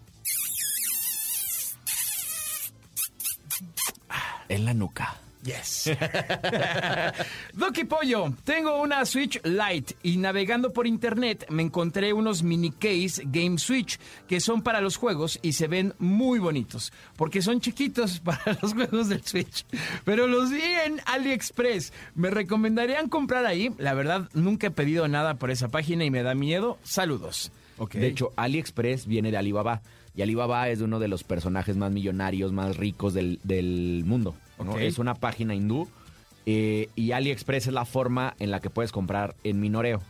[4.48, 5.19] En la nuca.
[5.42, 5.90] Yes.
[7.54, 13.22] Doki Pollo, tengo una Switch Lite y navegando por internet me encontré unos mini case
[13.24, 18.20] Game Switch que son para los juegos y se ven muy bonitos porque son chiquitos
[18.24, 19.64] para los juegos del Switch.
[20.04, 21.92] Pero los vi en AliExpress.
[22.14, 23.70] ¿Me recomendarían comprar ahí?
[23.78, 26.78] La verdad, nunca he pedido nada por esa página y me da miedo.
[26.82, 27.50] Saludos.
[27.92, 29.80] De hecho, AliExpress viene de Alibaba.
[30.14, 34.34] Y Alibaba es uno de los personajes más millonarios, más ricos del, del mundo.
[34.78, 35.88] Es una página hindú.
[36.46, 40.00] eh, y AliExpress es la forma en la que puedes comprar en minoreo.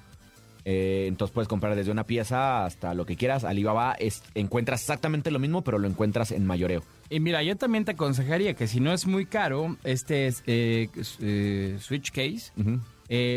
[0.65, 3.45] Eh, entonces puedes comprar desde una pieza hasta lo que quieras.
[3.45, 6.83] Alibaba es, encuentras exactamente lo mismo, pero lo encuentras en mayoreo.
[7.09, 10.89] Y mira, yo también te aconsejaría que si no es muy caro, este es, eh,
[11.21, 12.53] eh, Switch Case,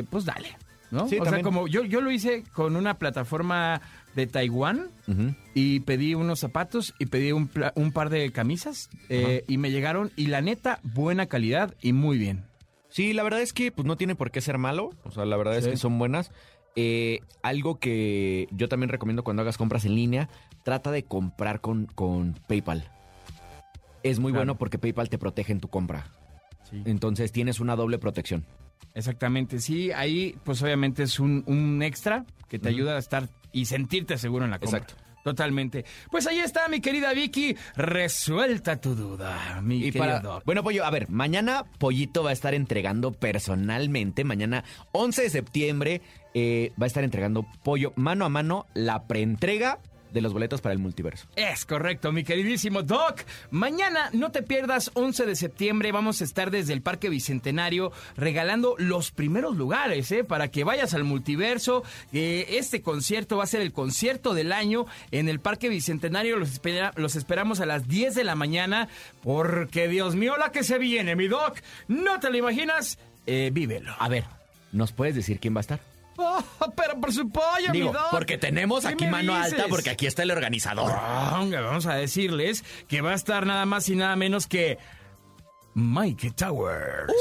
[0.09, 0.49] pues dale.
[0.91, 1.07] ¿no?
[1.07, 3.81] Sí, o sea, como yo, yo lo hice con una plataforma
[4.15, 4.89] de Taiwán
[5.53, 7.47] y pedí unos zapatos y pedí un,
[7.93, 12.45] par de camisas eh, y me llegaron y la neta, buena calidad y muy bien.
[12.89, 14.91] Sí, la verdad es que pues no tiene por qué ser malo.
[15.03, 16.31] O sea, la verdad es que son buenas.
[16.75, 20.29] Eh, algo que yo también recomiendo cuando hagas compras en línea,
[20.63, 22.89] trata de comprar con, con PayPal.
[24.03, 24.41] Es muy Claro.
[24.41, 26.07] bueno porque PayPal te protege en tu compra.
[26.85, 28.45] Entonces tienes una doble protección.
[28.93, 33.65] Exactamente, sí, ahí pues obviamente es un, un extra que te ayuda a estar y
[33.65, 34.79] sentirte seguro en la compra.
[34.79, 35.03] Exacto.
[35.23, 35.85] Totalmente.
[36.11, 37.55] Pues ahí está, mi querida Vicky.
[37.77, 40.43] Resuelta tu duda, mi Y querido para, Doc.
[40.45, 46.01] bueno, Pollo, a ver, mañana Pollito va a estar entregando personalmente, mañana 11 de septiembre,
[46.33, 49.79] eh, va a estar entregando Pollo mano a mano la preentrega
[50.13, 51.25] de los boletos para el multiverso.
[51.35, 53.21] Es correcto, mi queridísimo Doc.
[53.51, 55.91] Mañana no te pierdas 11 de septiembre.
[55.91, 60.23] Vamos a estar desde el Parque Bicentenario regalando los primeros lugares, ¿eh?
[60.23, 61.83] Para que vayas al multiverso.
[62.13, 66.37] Eh, este concierto va a ser el concierto del año en el Parque Bicentenario.
[66.37, 68.87] Los, espera- los esperamos a las 10 de la mañana.
[69.23, 71.59] Porque, Dios mío, la que se viene, mi Doc.
[71.87, 72.99] No te lo imaginas.
[73.25, 73.95] Eh, vívelo.
[73.99, 74.25] A ver,
[74.71, 75.79] ¿nos puedes decir quién va a estar?
[76.17, 76.43] Oh,
[76.75, 77.95] pero por su pollo, mi Doc.
[78.11, 79.53] porque tenemos ¿Qué aquí mano dices?
[79.53, 80.91] alta, porque aquí está el organizador.
[80.91, 84.77] Vamos a decirles que va a estar nada más y nada menos que
[85.73, 87.11] Mike Towers.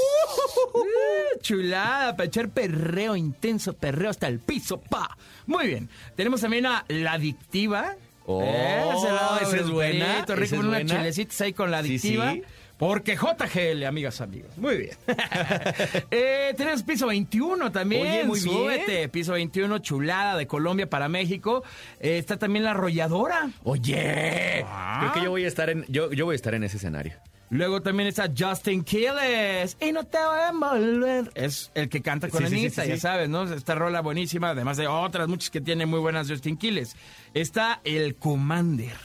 [0.74, 5.16] Uh, chulada, para echar perreo intenso, perreo hasta el piso, pa.
[5.46, 5.88] Muy bien.
[6.16, 7.96] Tenemos también a La Adictiva.
[8.26, 11.00] Oh, Esa esa es buena, Rico, es unas buena.
[11.40, 12.32] ahí con La Sí, Adictiva.
[12.32, 12.42] sí.
[12.82, 14.58] Porque JGL, amigas, amigos.
[14.58, 14.96] Muy bien.
[16.10, 18.02] eh, tenemos piso 21 también.
[18.02, 19.08] Oye, muy bien.
[19.08, 21.62] Piso 21, chulada de Colombia para México.
[22.00, 23.52] Eh, está también la arrolladora.
[23.62, 24.98] Oye, Ah.
[24.98, 27.12] creo que yo voy a estar en, yo, yo voy a estar en ese escenario.
[27.50, 29.76] Luego también está Justin Quiles.
[29.80, 31.30] Y no te voy a envolver.
[31.36, 33.44] Es el que canta con Sí, Anita, sí, ya sabes, ¿no?
[33.44, 36.96] Esta rola buenísima, además de otras muchas que tiene muy buenas Justin Quiles.
[37.32, 38.96] Está el Commander.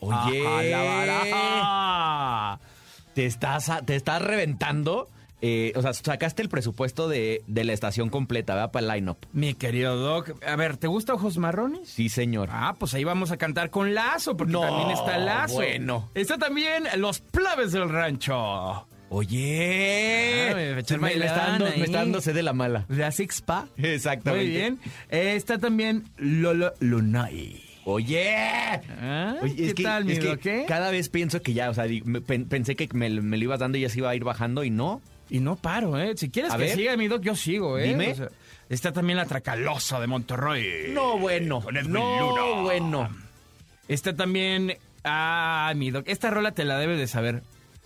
[0.00, 0.46] Oye.
[0.46, 2.60] Ajá, la baraja.
[3.14, 5.08] Te estás, te estás reventando.
[5.44, 8.70] eh, o sea, sacaste el presupuesto de, de la estación completa, ¿verdad?
[8.70, 9.18] Para el line-up.
[9.32, 10.30] Mi querido Doc.
[10.46, 11.88] A ver, ¿te gusta Ojos Marrones?
[11.88, 12.48] Sí, señor.
[12.52, 15.54] Ah, pues ahí vamos a cantar con Lazo, porque No, también está Lazo.
[15.54, 16.08] bueno.
[16.14, 18.86] Está también Los Plebes del Rancho.
[19.08, 20.48] Oye.
[20.50, 22.04] Ah, me echar me, me está dando, bailón me está ahí.
[22.04, 22.86] dando sed de la mala.
[22.88, 23.66] La Six Pa.
[23.76, 24.44] Exactamente.
[24.46, 24.78] Muy bien.
[25.10, 27.62] Eh, está también Lolo Lunay.
[27.84, 28.36] Oye.
[29.00, 30.64] Ah, Oye, ¿Qué es que, tal, mi es que Doc, eh?
[30.68, 33.44] cada vez pienso que ya, o sea, di- me- pen- pensé que me, me lo
[33.44, 35.00] ibas dando y ya se iba a ir bajando y no.
[35.30, 36.12] Y no paro, ¿eh?
[36.16, 36.76] Si quieres A que ver.
[36.76, 37.88] siga mi Doc, yo sigo, ¿eh?
[37.88, 38.12] Dime.
[38.12, 38.28] O sea,
[38.68, 40.92] está también la Tracalosa de Monterrey.
[40.92, 41.60] No, bueno.
[41.60, 42.62] Con No, Luna.
[42.62, 43.08] bueno.
[43.88, 44.76] Está también...
[45.04, 46.04] Ah, mi Doc.
[46.06, 47.42] Esta rola te la debes de saber.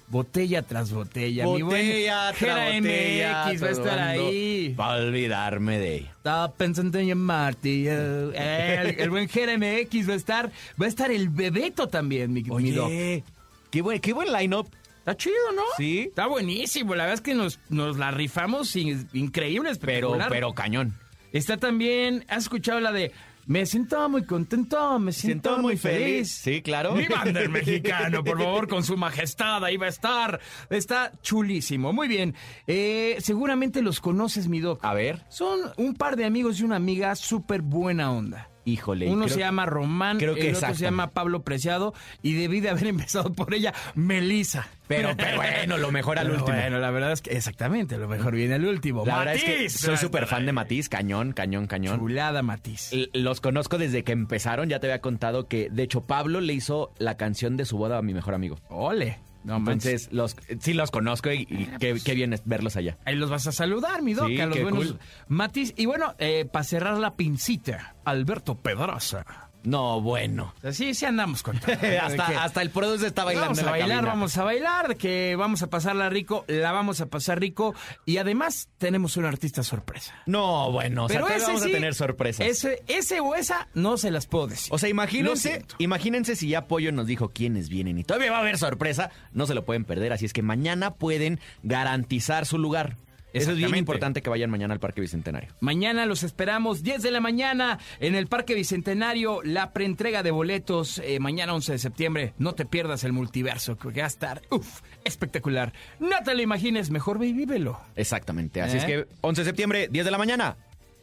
[0.08, 1.44] Botella tras botella.
[1.46, 4.74] mi buen Botella tras botella, MX va a estar ahí.
[4.76, 6.10] Para olvidarme de ella.
[6.16, 7.82] Estaba pensando en llamarte.
[7.82, 7.92] yo.
[8.32, 10.52] Eh, el, el buen Jera MX va a estar.
[10.80, 12.86] Va a estar el Bebeto también, mi, mi Doc.
[12.86, 13.24] Oye,
[13.70, 14.68] qué buen, qué buen line-up.
[15.00, 15.62] Está chido, ¿no?
[15.76, 16.00] Sí.
[16.08, 16.94] Está buenísimo.
[16.94, 20.94] La verdad es que nos, nos la rifamos in- increíble, Pero, pero cañón.
[21.32, 23.12] Está también, ¿has escuchado la de
[23.46, 26.32] Me siento muy contento, me siento, muy feliz?
[26.32, 26.94] Sí, claro.
[26.94, 30.40] Mi banda el mexicano, por favor, con su majestad, ahí va a estar.
[30.68, 31.92] Está chulísimo.
[31.92, 32.34] Muy bien.
[32.66, 34.84] Eh, seguramente los conoces, mi doc.
[34.84, 35.24] A ver.
[35.28, 38.50] Son un par de amigos y una amiga súper buena onda.
[38.66, 39.06] Híjole.
[39.08, 42.60] Uno creo- se llama Román, creo que el otro se llama Pablo Preciado y debí
[42.60, 44.66] de haber empezado por ella, Melisa.
[44.88, 46.56] Pero, pero bueno, lo mejor al Pero último.
[46.58, 49.04] Bueno, la verdad es que exactamente, lo mejor viene al último.
[49.06, 51.98] La verdad es que soy súper fan de Matiz, cañón, cañón, cañón.
[51.98, 52.92] Chulada Matiz.
[52.92, 56.52] L- Los conozco desde que empezaron, ya te había contado que, de hecho, Pablo le
[56.52, 58.58] hizo la canción de su boda a mi mejor amigo.
[58.68, 59.18] Ole.
[59.46, 59.56] No.
[59.58, 62.98] Entonces, los, sí los conozco y, y qué, qué bien es verlos allá.
[63.04, 64.98] Ahí los vas a saludar, mi doc, Sí, a los buenos cool.
[65.28, 65.72] Matiz.
[65.76, 69.45] Y bueno, eh, para cerrar la pincita, Alberto Pedraza.
[69.66, 70.54] No, bueno.
[70.62, 71.72] Así sí andamos con todo.
[72.00, 74.08] Hasta, hasta el produce está bailando Vamos a bailar, cabina.
[74.08, 77.74] vamos a bailar, que vamos a pasarla rico, la vamos a pasar rico.
[78.04, 80.14] Y además tenemos un artista sorpresa.
[80.26, 82.46] No, bueno, o sea, todavía vamos sí, a tener sorpresas.
[82.46, 84.72] Ese, ese o esa no se las puedo decir.
[84.72, 88.42] O sea, imagínense, imagínense si ya Pollo nos dijo quiénes vienen y todavía va a
[88.42, 92.96] haber sorpresa, no se lo pueden perder, así es que mañana pueden garantizar su lugar.
[93.36, 95.50] Eso es bien importante que vayan mañana al Parque Bicentenario.
[95.60, 100.98] Mañana los esperamos, 10 de la mañana, en el Parque Bicentenario, la preentrega de boletos,
[101.04, 102.34] eh, mañana 11 de septiembre.
[102.38, 105.72] No te pierdas el multiverso, que va a estar, uf, espectacular.
[106.00, 107.80] No te lo imagines, mejor ve y vívelo.
[107.94, 108.80] Exactamente, así ¿Eh?
[108.80, 110.56] es que 11 de septiembre, 10 de la mañana,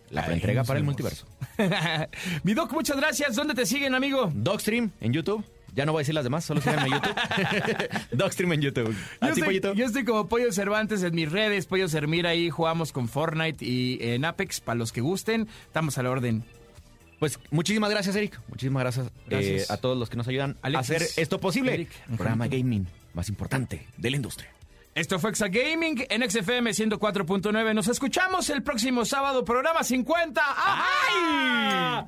[0.09, 1.25] la preentrega para el multiverso.
[2.43, 3.35] Mi Doc, muchas gracias.
[3.35, 4.31] ¿Dónde te siguen, amigo?
[4.33, 5.43] Dogstream en YouTube.
[5.75, 7.15] Ya no voy a decir las demás, solo síganme en YouTube.
[8.11, 8.89] Dogstream en YouTube.
[8.93, 9.73] Yo Así, estoy, pollito.
[9.73, 13.97] yo estoy como Pollo Cervantes en mis redes, Pollo Sermir, ahí jugamos con Fortnite y
[14.01, 16.43] en Apex, para los que gusten, estamos a la orden.
[17.19, 18.39] Pues muchísimas gracias, Eric.
[18.49, 19.69] Muchísimas gracias, Gracias.
[19.69, 21.73] eh, a todos los que nos ayudan Alexis, a hacer esto posible.
[21.73, 21.89] Eric.
[22.09, 24.49] El programa gaming más importante de la industria.
[24.95, 27.73] Esto fue Exa Gaming en XFM 104.9.
[27.73, 30.41] Nos escuchamos el próximo sábado, programa 50.
[30.45, 32.05] ¡Ay!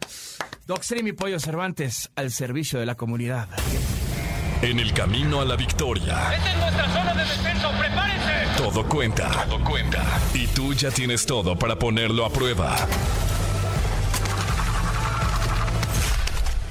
[0.67, 3.47] Docstream y Pollo Cervantes al servicio de la comunidad.
[4.61, 7.71] En el camino a la victoria, Esta es nuestra zona de descenso.
[7.79, 8.35] ¡Prepárense!
[8.57, 9.45] todo cuenta.
[9.49, 10.03] Todo cuenta.
[10.33, 12.75] Y tú ya tienes todo para ponerlo a prueba.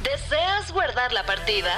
[0.03, 1.73] ¿Deseas guardar la partida?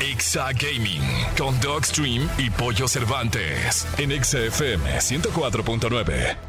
[0.00, 1.02] Exa Gaming
[1.36, 6.47] con Dogstream y Pollo Cervantes en XFM 104.9.